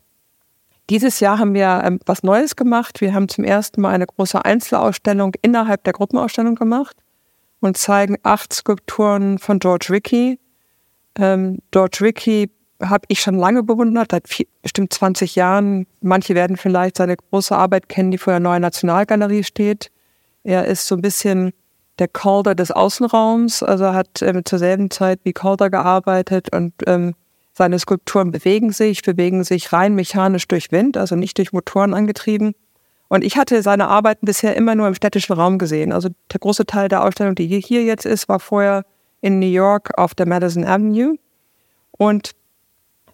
[0.90, 3.00] dieses Jahr haben wir ähm, was Neues gemacht.
[3.00, 6.96] Wir haben zum ersten Mal eine große Einzelausstellung innerhalb der Gruppenausstellung gemacht
[7.66, 10.38] und zeigen acht Skulpturen von George Rickey.
[11.18, 12.50] Ähm, George Rickey
[12.82, 15.86] habe ich schon lange bewundert, seit vier, bestimmt 20 Jahren.
[16.00, 19.90] Manche werden vielleicht seine große Arbeit kennen, die vor der Neuen Nationalgalerie steht.
[20.44, 21.52] Er ist so ein bisschen
[21.98, 27.14] der Calder des Außenraums, also hat ähm, zur selben Zeit wie Calder gearbeitet und ähm,
[27.54, 32.54] seine Skulpturen bewegen sich, bewegen sich rein mechanisch durch Wind, also nicht durch Motoren angetrieben.
[33.08, 35.92] Und ich hatte seine Arbeiten bisher immer nur im städtischen Raum gesehen.
[35.92, 38.84] Also der große Teil der Ausstellung, die hier jetzt ist, war vorher
[39.20, 41.16] in New York auf der Madison Avenue.
[41.92, 42.32] Und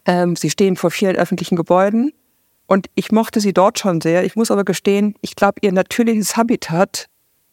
[0.06, 2.12] ähm, sie stehen vor vielen öffentlichen Gebäuden.
[2.66, 4.24] Und ich mochte sie dort schon sehr.
[4.24, 7.06] Ich muss aber gestehen, ich glaube, ihr natürliches Habitat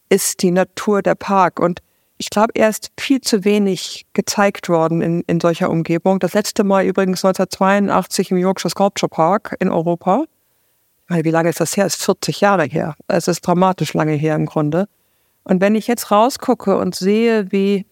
[0.07, 1.59] ist die Natur der Park.
[1.59, 1.81] Und
[2.17, 6.19] ich glaube, er ist viel zu wenig gezeigt worden in, in solcher Umgebung.
[6.19, 10.25] Das letzte Mal übrigens 1982 im Yorkshire Sculpture Park in Europa.
[11.09, 11.83] Weil wie lange ist das her?
[11.85, 12.95] Das ist 40 Jahre her.
[13.07, 14.87] Es ist dramatisch lange her im Grunde.
[15.43, 17.85] Und wenn ich jetzt rausgucke und sehe, wie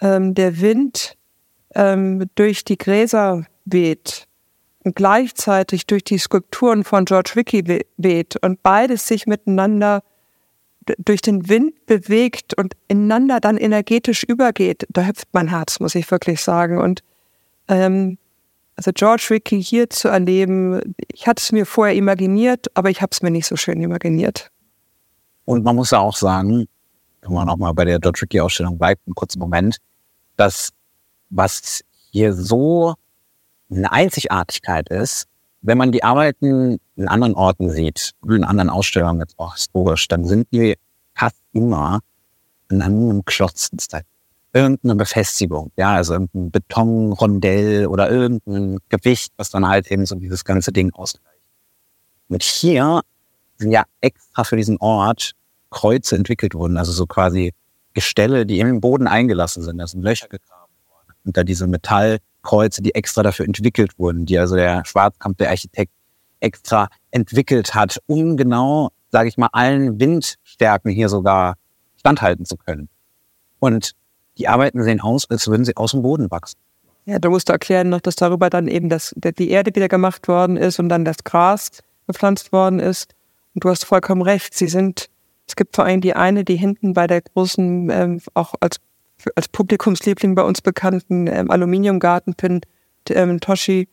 [0.00, 1.16] ähm, der Wind
[1.74, 4.26] ähm, durch die Gräser weht
[4.84, 10.02] und gleichzeitig durch die Skulpturen von George Rickey weht und beides sich miteinander
[10.98, 16.10] durch den Wind bewegt und ineinander dann energetisch übergeht, da hüpft mein Herz, muss ich
[16.10, 16.78] wirklich sagen.
[16.78, 17.02] Und
[17.68, 18.18] ähm,
[18.76, 23.10] also George Rickey hier zu erleben, ich hatte es mir vorher imaginiert, aber ich habe
[23.12, 24.50] es mir nicht so schön imaginiert.
[25.44, 26.66] Und man muss ja auch sagen,
[27.20, 29.76] wenn man auch mal bei der George Rickey-Ausstellung bleibt, einen kurzen Moment,
[30.36, 30.70] dass
[31.30, 32.94] was hier so
[33.70, 35.26] eine Einzigartigkeit ist,
[35.62, 40.24] wenn man die Arbeiten in anderen Orten sieht, in anderen Ausstellungen jetzt auch historisch, dann
[40.24, 40.76] sind die
[41.14, 42.00] fast immer
[42.70, 43.78] in einem Klotzen.
[44.54, 50.44] Irgendeine Befestigung, ja, also irgendein Betonrondell oder irgendein Gewicht, was dann halt eben so dieses
[50.44, 51.40] ganze Ding ausgleicht.
[52.28, 53.00] Mit hier
[53.56, 55.32] sind ja extra für diesen Ort
[55.70, 57.54] Kreuze entwickelt worden, also so quasi
[57.94, 59.78] Gestelle, die im Boden eingelassen sind.
[59.78, 61.14] Da sind Löcher gegraben worden.
[61.24, 65.50] Und da diese Metall Kreuze, die extra dafür entwickelt wurden, die also der Schwarzkamp, der
[65.50, 65.92] Architekt,
[66.40, 71.54] extra entwickelt hat, um genau, sage ich mal, allen Windstärken hier sogar
[71.96, 72.88] standhalten zu können.
[73.60, 73.92] Und
[74.38, 76.58] die Arbeiten sehen aus, als würden sie aus dem Boden wachsen.
[77.04, 80.56] Ja, du musst erklären noch, dass darüber dann eben das, die Erde wieder gemacht worden
[80.56, 81.70] ist und dann das Gras
[82.06, 83.14] gepflanzt worden ist.
[83.54, 84.54] Und du hast vollkommen recht.
[84.54, 85.08] Sie sind,
[85.46, 88.78] es gibt vor allem die eine, die hinten bei der großen, ähm, auch als
[89.36, 92.60] als Publikumsliebling bei uns bekannten ähm, Aluminiumgartenpin
[93.10, 93.88] ähm, Toshi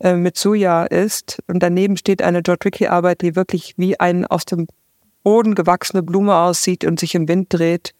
[0.00, 1.42] äh, Mitsuya ist.
[1.46, 4.66] Und daneben steht eine George Rickey-Arbeit, die wirklich wie eine aus dem
[5.22, 7.92] Boden gewachsene Blume aussieht und sich im Wind dreht.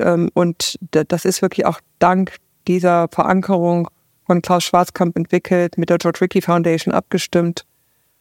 [0.00, 2.36] Ähm, und das ist wirklich auch dank
[2.66, 3.88] dieser Verankerung
[4.26, 7.64] von Klaus Schwarzkamp entwickelt, mit der George Rickey Foundation abgestimmt.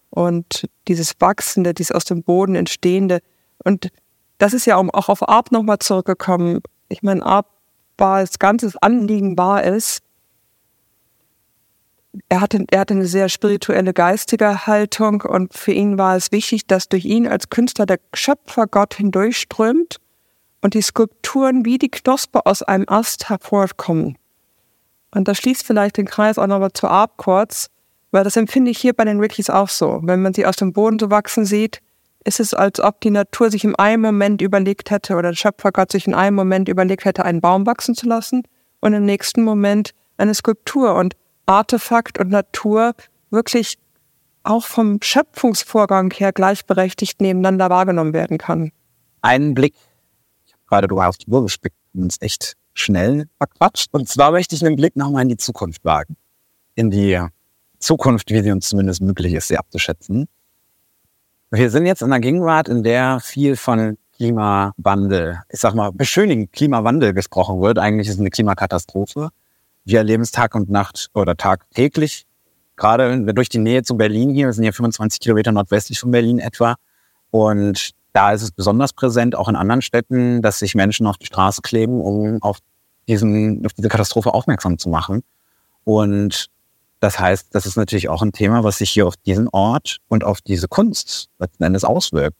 [0.09, 3.21] Und dieses Wachsende, dieses aus dem Boden entstehende.
[3.63, 3.89] Und
[4.39, 6.61] das ist ja auch auf Arp nochmal zurückgekommen.
[6.89, 7.47] Ich meine, Arp
[7.97, 10.01] war das ganze Anliegen war es,
[12.27, 16.67] er hatte, er hatte eine sehr spirituelle, geistige Haltung und für ihn war es wichtig,
[16.67, 20.00] dass durch ihn als Künstler der Schöpfergott hindurchströmt
[20.61, 24.17] und die Skulpturen wie die Knospe aus einem Ast hervorkommen.
[25.13, 26.87] Und das schließt vielleicht den Kreis auch nochmal zu
[27.17, 27.69] kurz,
[28.11, 29.99] weil das empfinde ich hier bei den Rickies auch so.
[30.03, 31.81] Wenn man sie aus dem Boden so wachsen sieht,
[32.23, 35.91] ist es, als ob die Natur sich in einem Moment überlegt hätte oder der Schöpfergott
[35.91, 38.43] sich in einem Moment überlegt hätte, einen Baum wachsen zu lassen
[38.79, 40.95] und im nächsten Moment eine Skulptur.
[40.95, 42.93] Und Artefakt und Natur
[43.31, 43.77] wirklich
[44.43, 48.71] auch vom Schöpfungsvorgang her gleichberechtigt nebeneinander wahrgenommen werden kann.
[49.21, 49.75] Einen Blick,
[50.71, 53.89] gerade du hast gespickt, uns echt schnell verquatscht.
[53.91, 56.15] Und zwar möchte ich einen Blick nochmal in die Zukunft wagen.
[56.75, 57.19] In die
[57.79, 60.27] Zukunft, wie sie uns zumindest möglich ist, sie abzuschätzen.
[61.51, 66.53] Wir sind jetzt in einer Gegenwart, in der viel von Klimawandel, ich sag mal, beschönigend
[66.53, 67.77] Klimawandel gesprochen wird.
[67.77, 69.29] Eigentlich ist es eine Klimakatastrophe.
[69.83, 72.25] Wir erleben es Tag und Nacht oder tagtäglich.
[72.77, 76.39] Gerade durch die Nähe zu Berlin hier, wir sind ja 25 Kilometer nordwestlich von Berlin
[76.39, 76.75] etwa.
[77.31, 81.25] Und da ist es besonders präsent, auch in anderen Städten, dass sich Menschen auf die
[81.25, 82.57] Straße kleben, um auf,
[83.07, 85.23] diesen, auf diese Katastrophe aufmerksam zu machen.
[85.83, 86.49] Und
[86.99, 90.23] das heißt, das ist natürlich auch ein Thema, was sich hier auf diesen Ort und
[90.23, 92.37] auf diese Kunst letzten Endes auswirkt.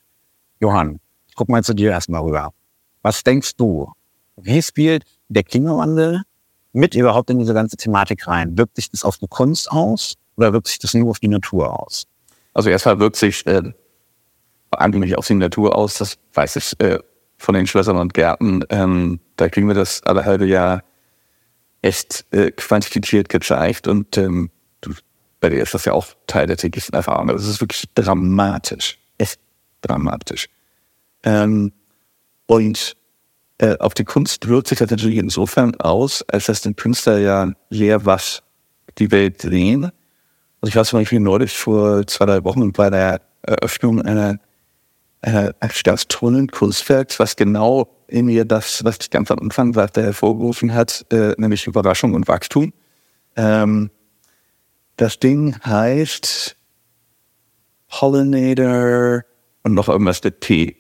[0.60, 2.54] Johann, ich guck mal zu dir erstmal rüber.
[3.02, 3.92] Was denkst du?
[4.36, 6.22] Wie spielt der Klimawandel
[6.74, 8.58] mit überhaupt in diese ganze Thematik rein?
[8.58, 11.80] Wirkt sich das auf die Kunst aus oder wirkt sich das nur auf die Natur
[11.80, 12.06] aus?
[12.54, 13.74] Also erstmal wirkt sich äh,
[14.72, 17.00] eigentlich auf die Natur aus, das weiß ich äh,
[17.38, 18.64] von den Schlössern und Gärten.
[18.70, 20.84] Ähm, da kriegen wir das alle halbe Jahr
[21.82, 24.52] echt äh, quantifiziert gezeigt und ähm,
[24.82, 24.94] du,
[25.40, 27.28] bei dir ist das ja auch Teil der täglichen Erfahrung.
[27.28, 29.00] Das ist wirklich dramatisch.
[29.18, 29.40] Echt
[29.82, 30.48] dramatisch.
[31.24, 31.72] Ähm,
[32.46, 32.96] und
[33.58, 37.52] äh, auf die Kunst wirkt sich das natürlich insofern aus, als dass den Künstler ja
[37.70, 38.44] sehr was
[38.98, 39.86] die Welt drehen.
[39.86, 44.40] Also ich war zum Beispiel neulich vor zwei, drei Wochen bei der Eröffnung einer,
[45.22, 45.54] einer
[45.84, 50.74] ganz tollen Kunstwerks, was genau in mir das, was ich ganz am Anfang sagte, hervorgerufen
[50.74, 52.74] hat, äh, nämlich Überraschung und Wachstum.
[53.36, 53.90] Ähm,
[54.98, 56.56] das Ding heißt
[57.88, 59.24] Pollinator
[59.64, 60.78] und noch irgendwas mit T.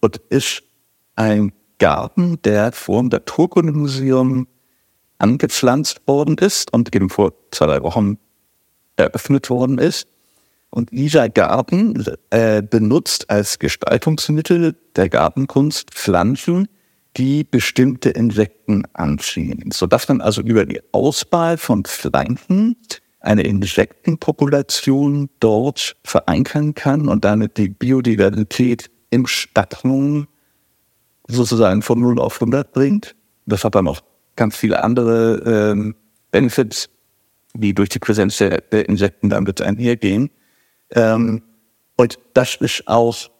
[0.00, 0.62] Und ist
[1.16, 4.46] ein Garten, der vor dem Naturkundemuseum
[5.18, 8.18] angepflanzt worden ist und eben vor zwei, drei Wochen
[8.96, 10.08] eröffnet worden ist.
[10.70, 16.68] Und dieser Garten äh, benutzt als Gestaltungsmittel der Gartenkunst Pflanzen,
[17.16, 22.76] die bestimmte Insekten anziehen, sodass man also über die Auswahl von Pflanzen
[23.20, 30.28] eine Insektenpopulation dort verankern kann und damit die Biodiversität im Stadtraum
[31.26, 33.16] sozusagen von 0 auf 100 bringt.
[33.46, 34.02] Das hat dann noch
[34.36, 35.96] ganz viele andere ähm,
[36.30, 36.90] Benefits,
[37.54, 40.30] die durch die Präsenz der Insekten damit einhergehen.
[40.92, 41.42] Ähm,
[41.96, 43.30] und das ist auch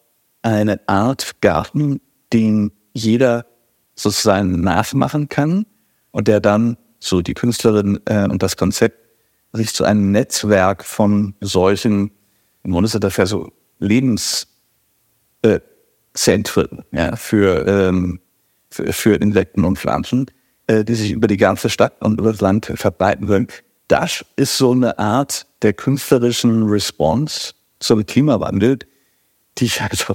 [0.42, 2.00] eine Art Garten,
[2.32, 3.46] den jeder
[3.94, 5.66] sozusagen nachmachen kann
[6.10, 8.98] und der dann, so die Künstlerin äh, und das Konzept,
[9.52, 12.10] sich zu einem Netzwerk von solchen,
[12.64, 14.48] im Grunde sind das ja so Lebens,
[15.42, 15.60] äh,
[16.90, 18.20] ja, für, ähm,
[18.70, 20.26] für, für Insekten und Pflanzen,
[20.66, 23.46] äh, die sich über die ganze Stadt und über das Land verbreiten würden.
[23.86, 28.78] Das ist so eine Art der künstlerischen Response zum Klimawandel,
[29.58, 30.14] die ich also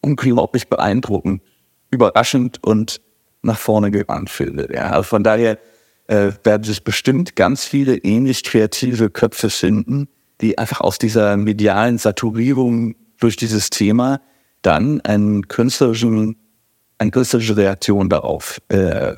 [0.00, 1.42] unglaublich beeindruckend,
[1.90, 3.00] überraschend und
[3.42, 4.68] nach vorne gewandt finde.
[4.72, 5.58] Ja, also von daher
[6.06, 10.08] äh, werden sich bestimmt ganz viele ähnlich kreative Köpfe finden,
[10.40, 14.20] die einfach aus dieser medialen Saturierung durch dieses Thema
[14.62, 16.36] dann einen künstlerischen,
[16.98, 19.14] eine künstlerische Reaktion darauf äh,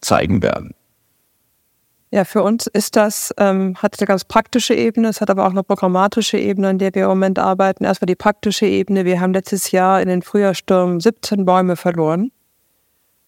[0.00, 0.74] zeigen werden.
[2.16, 5.50] Ja, für uns ist das, ähm, hat eine ganz praktische Ebene, es hat aber auch
[5.50, 7.84] eine programmatische Ebene, an der wir im Moment arbeiten.
[7.84, 9.04] Erstmal die praktische Ebene.
[9.04, 12.32] Wir haben letztes Jahr in den Frühjahrstürmen 17 Bäume verloren.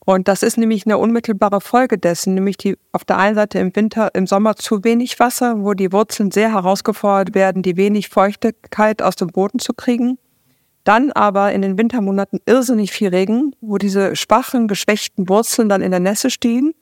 [0.07, 3.77] Und das ist nämlich eine unmittelbare Folge dessen, nämlich die auf der einen Seite im
[3.77, 9.03] Winter, im Sommer zu wenig Wasser, wo die Wurzeln sehr herausgefordert werden, die wenig Feuchtigkeit
[9.03, 10.17] aus dem Boden zu kriegen.
[10.85, 15.91] Dann aber in den Wintermonaten irrsinnig viel Regen, wo diese schwachen, geschwächten Wurzeln dann in
[15.91, 16.73] der Nässe stehen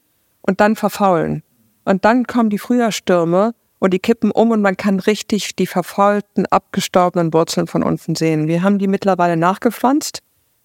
[0.40, 1.42] und dann verfaulen.
[1.86, 6.44] Und dann kommen die Frühjahrsstürme und die kippen um und man kann richtig die verfaulten,
[6.46, 8.48] abgestorbenen Wurzeln von unten sehen.
[8.48, 10.18] Wir haben die mittlerweile nachgepflanzt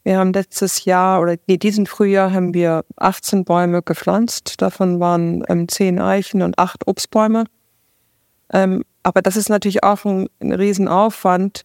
[0.04, 4.60] Wir haben letztes Jahr oder nee, diesen Frühjahr haben wir 18 Bäume gepflanzt.
[4.64, 7.46] Davon waren ähm, 10 Eichen und 8 Obstbäume.
[8.52, 11.62] Ähm, aber das ist natürlich auch ein, ein Riesenaufwand.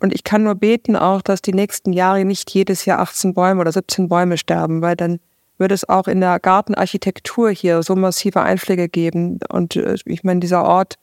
[0.00, 3.60] Und ich kann nur beten auch, dass die nächsten Jahre nicht jedes Jahr 18 Bäume
[3.60, 5.20] oder 17 Bäume sterben, weil dann
[5.58, 9.38] würde es auch in der Gartenarchitektur hier so massive Einschläge geben.
[9.48, 10.96] Und äh, ich meine, dieser Ort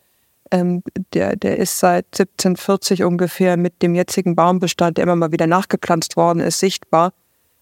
[0.54, 0.84] ähm,
[1.14, 6.16] der, der ist seit 1740 ungefähr mit dem jetzigen Baumbestand, der immer mal wieder nachgepflanzt
[6.16, 7.14] worden ist, sichtbar.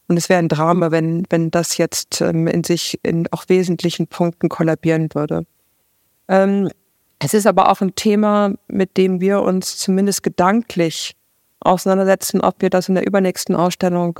[0.10, 4.08] Und es wäre ein Drama, wenn, wenn das jetzt ähm, in sich in auch wesentlichen
[4.08, 5.46] Punkten kollabieren würde.
[6.28, 6.70] Ähm,
[7.20, 11.16] es ist aber auch ein Thema, mit dem wir uns zumindest gedanklich
[11.62, 14.20] auseinandersetzen, ob wir das in der übernächsten Ausstellung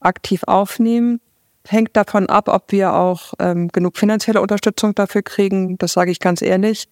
[0.00, 1.20] aktiv aufnehmen.
[1.68, 5.76] Hängt davon ab, ob wir auch ähm, genug finanzielle Unterstützung dafür kriegen.
[5.78, 6.88] Das sage ich ganz ehrlich,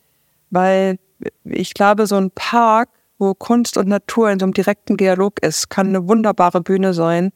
[0.51, 0.99] weil
[1.45, 5.71] ich glaube, so ein Park, wo Kunst und Natur in so einem direkten Dialog ist,
[5.71, 7.33] kann eine wunderbare Bühne sein,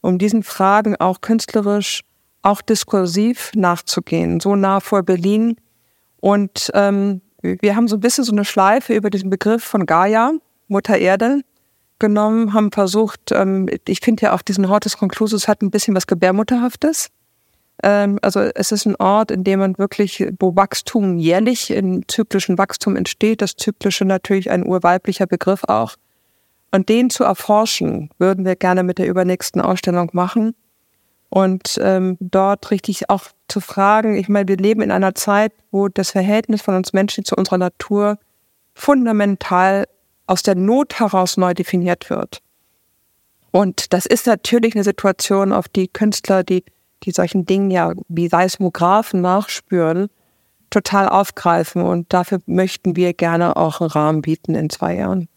[0.00, 2.02] um diesen Fragen auch künstlerisch,
[2.42, 4.40] auch diskursiv nachzugehen.
[4.40, 5.56] So nah vor Berlin.
[6.20, 10.32] Und ähm, wir haben so ein bisschen so eine Schleife über diesen Begriff von Gaia,
[10.68, 11.42] Mutter Erde,
[12.00, 16.08] genommen, haben versucht, ähm, ich finde ja auch diesen Hortus Conclusus hat ein bisschen was
[16.08, 17.10] Gebärmutterhaftes.
[17.82, 22.58] Ähm, also es ist ein Ort, in dem man wirklich, wo Wachstum jährlich in zyklischen
[22.58, 25.94] Wachstum entsteht, das Zyklische natürlich ein urweiblicher Begriff auch.
[26.72, 30.54] Und den zu erforschen, würden wir gerne mit der übernächsten Ausstellung machen.
[31.28, 35.88] Und ähm, dort richtig auch zu fragen, ich meine, wir leben in einer Zeit, wo
[35.88, 38.18] das Verhältnis von uns Menschen zu unserer Natur
[38.74, 39.86] fundamental
[40.30, 42.40] aus der Not heraus neu definiert wird.
[43.50, 46.64] Und das ist natürlich eine Situation, auf die Künstler, die
[47.02, 50.08] die solchen Dingen ja wie Seismographen nachspüren,
[50.70, 51.82] total aufgreifen.
[51.82, 55.28] Und dafür möchten wir gerne auch einen Rahmen bieten in zwei Jahren.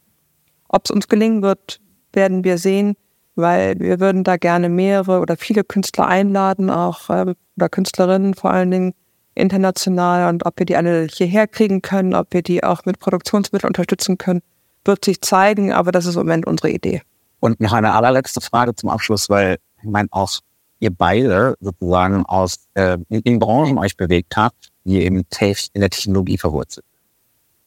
[0.67, 1.79] Ob es uns gelingen wird,
[2.11, 2.95] werden wir sehen,
[3.35, 8.51] weil wir würden da gerne mehrere oder viele Künstler einladen, auch äh, oder Künstlerinnen vor
[8.51, 8.93] allen Dingen
[9.33, 10.29] international.
[10.29, 14.19] Und ob wir die alle hierher kriegen können, ob wir die auch mit Produktionsmitteln unterstützen
[14.19, 14.41] können,
[14.85, 15.71] wird sich zeigen.
[15.71, 17.01] Aber das ist im Moment unsere Idee.
[17.39, 20.39] Und noch eine allerletzte Frage zum Abschluss, weil ich meine, auch
[20.79, 25.89] ihr beide sozusagen aus äh, in, in Branchen euch bewegt habt, die eben in der
[25.89, 26.85] Technologie verwurzelt.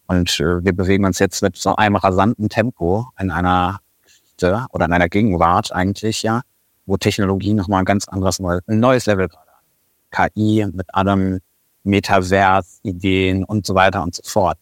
[0.07, 4.87] Und äh, wir bewegen uns jetzt mit so einem rasanten Tempo in einer Geschichte oder
[4.87, 6.43] in einer Gegenwart eigentlich, ja,
[6.85, 10.33] wo Technologie nochmal ein ganz anderes, ein neues Level gerade hat.
[10.35, 11.41] KI mit allem
[11.83, 14.59] Metavers, Ideen und so weiter und so fort.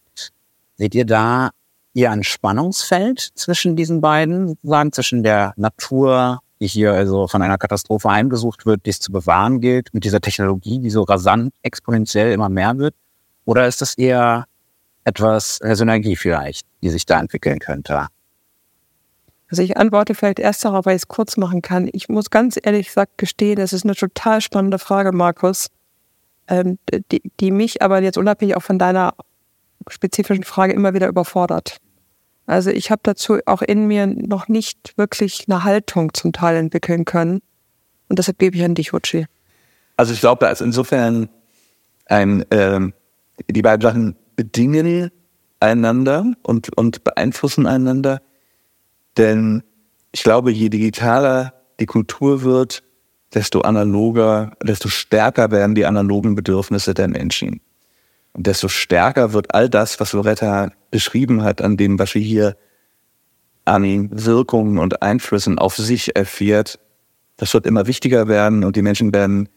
[0.77, 1.51] Seht ihr da
[1.95, 7.57] eher ein Spannungsfeld zwischen diesen beiden, sozusagen zwischen der Natur die hier also von einer
[7.57, 12.31] Katastrophe heimgesucht wird, die es zu bewahren gilt, mit dieser Technologie, die so rasant exponentiell
[12.31, 12.95] immer mehr wird?
[13.45, 14.45] Oder ist das eher
[15.03, 18.07] etwas, eine Synergie vielleicht, die sich da entwickeln könnte?
[19.49, 21.89] Also ich antworte vielleicht erst darauf, weil ich es kurz machen kann.
[21.91, 25.67] Ich muss ganz ehrlich gesagt gestehen, das ist eine total spannende Frage, Markus,
[26.47, 26.79] ähm,
[27.11, 29.13] die, die mich aber jetzt unabhängig auch von deiner
[29.87, 31.77] spezifischen Frage immer wieder überfordert.
[32.45, 37.05] Also ich habe dazu auch in mir noch nicht wirklich eine Haltung zum Teil entwickeln
[37.05, 37.41] können.
[38.07, 39.25] Und deshalb gebe ich an dich, Hutschi.
[39.97, 41.29] Also ich glaube, ist insofern
[42.05, 42.93] ein, ähm,
[43.49, 45.11] die beiden Sachen bedingen
[45.59, 48.21] einander und, und beeinflussen einander.
[49.17, 49.63] Denn
[50.11, 52.83] ich glaube, je digitaler die Kultur wird,
[53.33, 57.61] desto analoger, desto stärker werden die analogen Bedürfnisse der Menschen.
[58.35, 62.57] Und desto stärker wird all das, was Loretta beschrieben hat, an dem, was sie hier
[63.63, 66.77] an Wirkungen und Einflüssen auf sich erfährt,
[67.37, 69.47] das wird immer wichtiger werden und die Menschen werden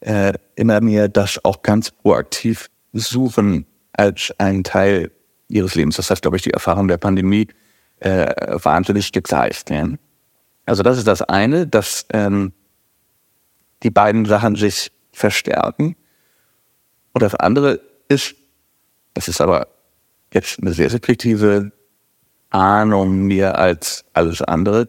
[0.00, 5.12] äh, immer mehr das auch ganz proaktiv suchen als einen Teil
[5.46, 5.94] ihres Lebens.
[5.94, 7.46] Das hat, glaube ich, die Erfahrung der Pandemie
[8.00, 9.70] äh, wahnsinnig gezeigt.
[9.70, 9.88] Ja.
[10.66, 12.52] Also das ist das eine, dass ähm,
[13.84, 15.94] die beiden Sachen sich verstärken.
[17.12, 18.34] Und das andere ist,
[19.14, 19.68] das ist aber
[20.32, 21.72] jetzt eine sehr subjektive
[22.50, 24.88] Ahnung mehr als alles andere,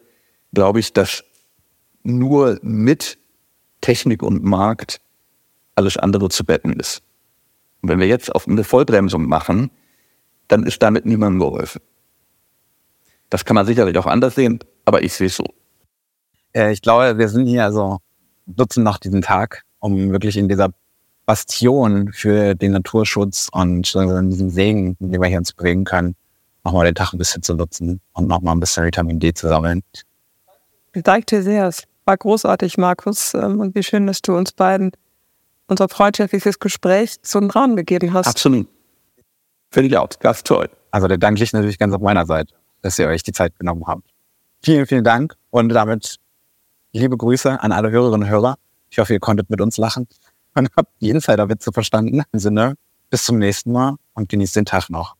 [0.53, 1.23] glaube ich, dass
[2.03, 3.17] nur mit
[3.81, 5.01] Technik und Markt
[5.75, 7.01] alles andere zu betten ist.
[7.81, 9.71] Und wenn wir jetzt auf eine Vollbremsung machen,
[10.47, 11.81] dann ist damit niemandem geholfen.
[13.29, 15.45] Das kann man sicherlich auch anders sehen, aber ich sehe es so.
[16.53, 17.99] Äh, ich glaube, wir sind hier also
[18.45, 20.69] nutzen noch diesen Tag, um wirklich in dieser
[21.25, 26.15] Bastion für den Naturschutz und diesen Segen, dem wir hier uns bewegen können,
[26.63, 29.81] nochmal den Tag ein bisschen zu nutzen und nochmal ein bisschen Vitamin D zu sammeln.
[30.93, 31.67] Ich danke dir sehr.
[31.67, 33.33] Es war großartig, Markus.
[33.33, 34.91] Ähm, und wie schön, dass du uns beiden
[35.67, 38.27] unser freundschaftliches Gespräch so einen Rahmen gegeben hast.
[38.27, 38.67] Absolut.
[39.71, 40.69] Finde ich auch ganz toll.
[40.91, 43.83] Also der Dank liegt natürlich ganz auf meiner Seite, dass ihr euch die Zeit genommen
[43.87, 44.03] habt.
[44.61, 46.17] Vielen, vielen Dank und damit
[46.93, 48.55] liebe Grüße an alle Hörerinnen und Hörer.
[48.89, 50.07] Ich hoffe, ihr konntet mit uns lachen
[50.55, 52.23] und habt die Insider-Witze verstanden.
[52.31, 52.75] Im Sinne,
[53.11, 55.13] bis zum nächsten Mal und genießt den Tag noch.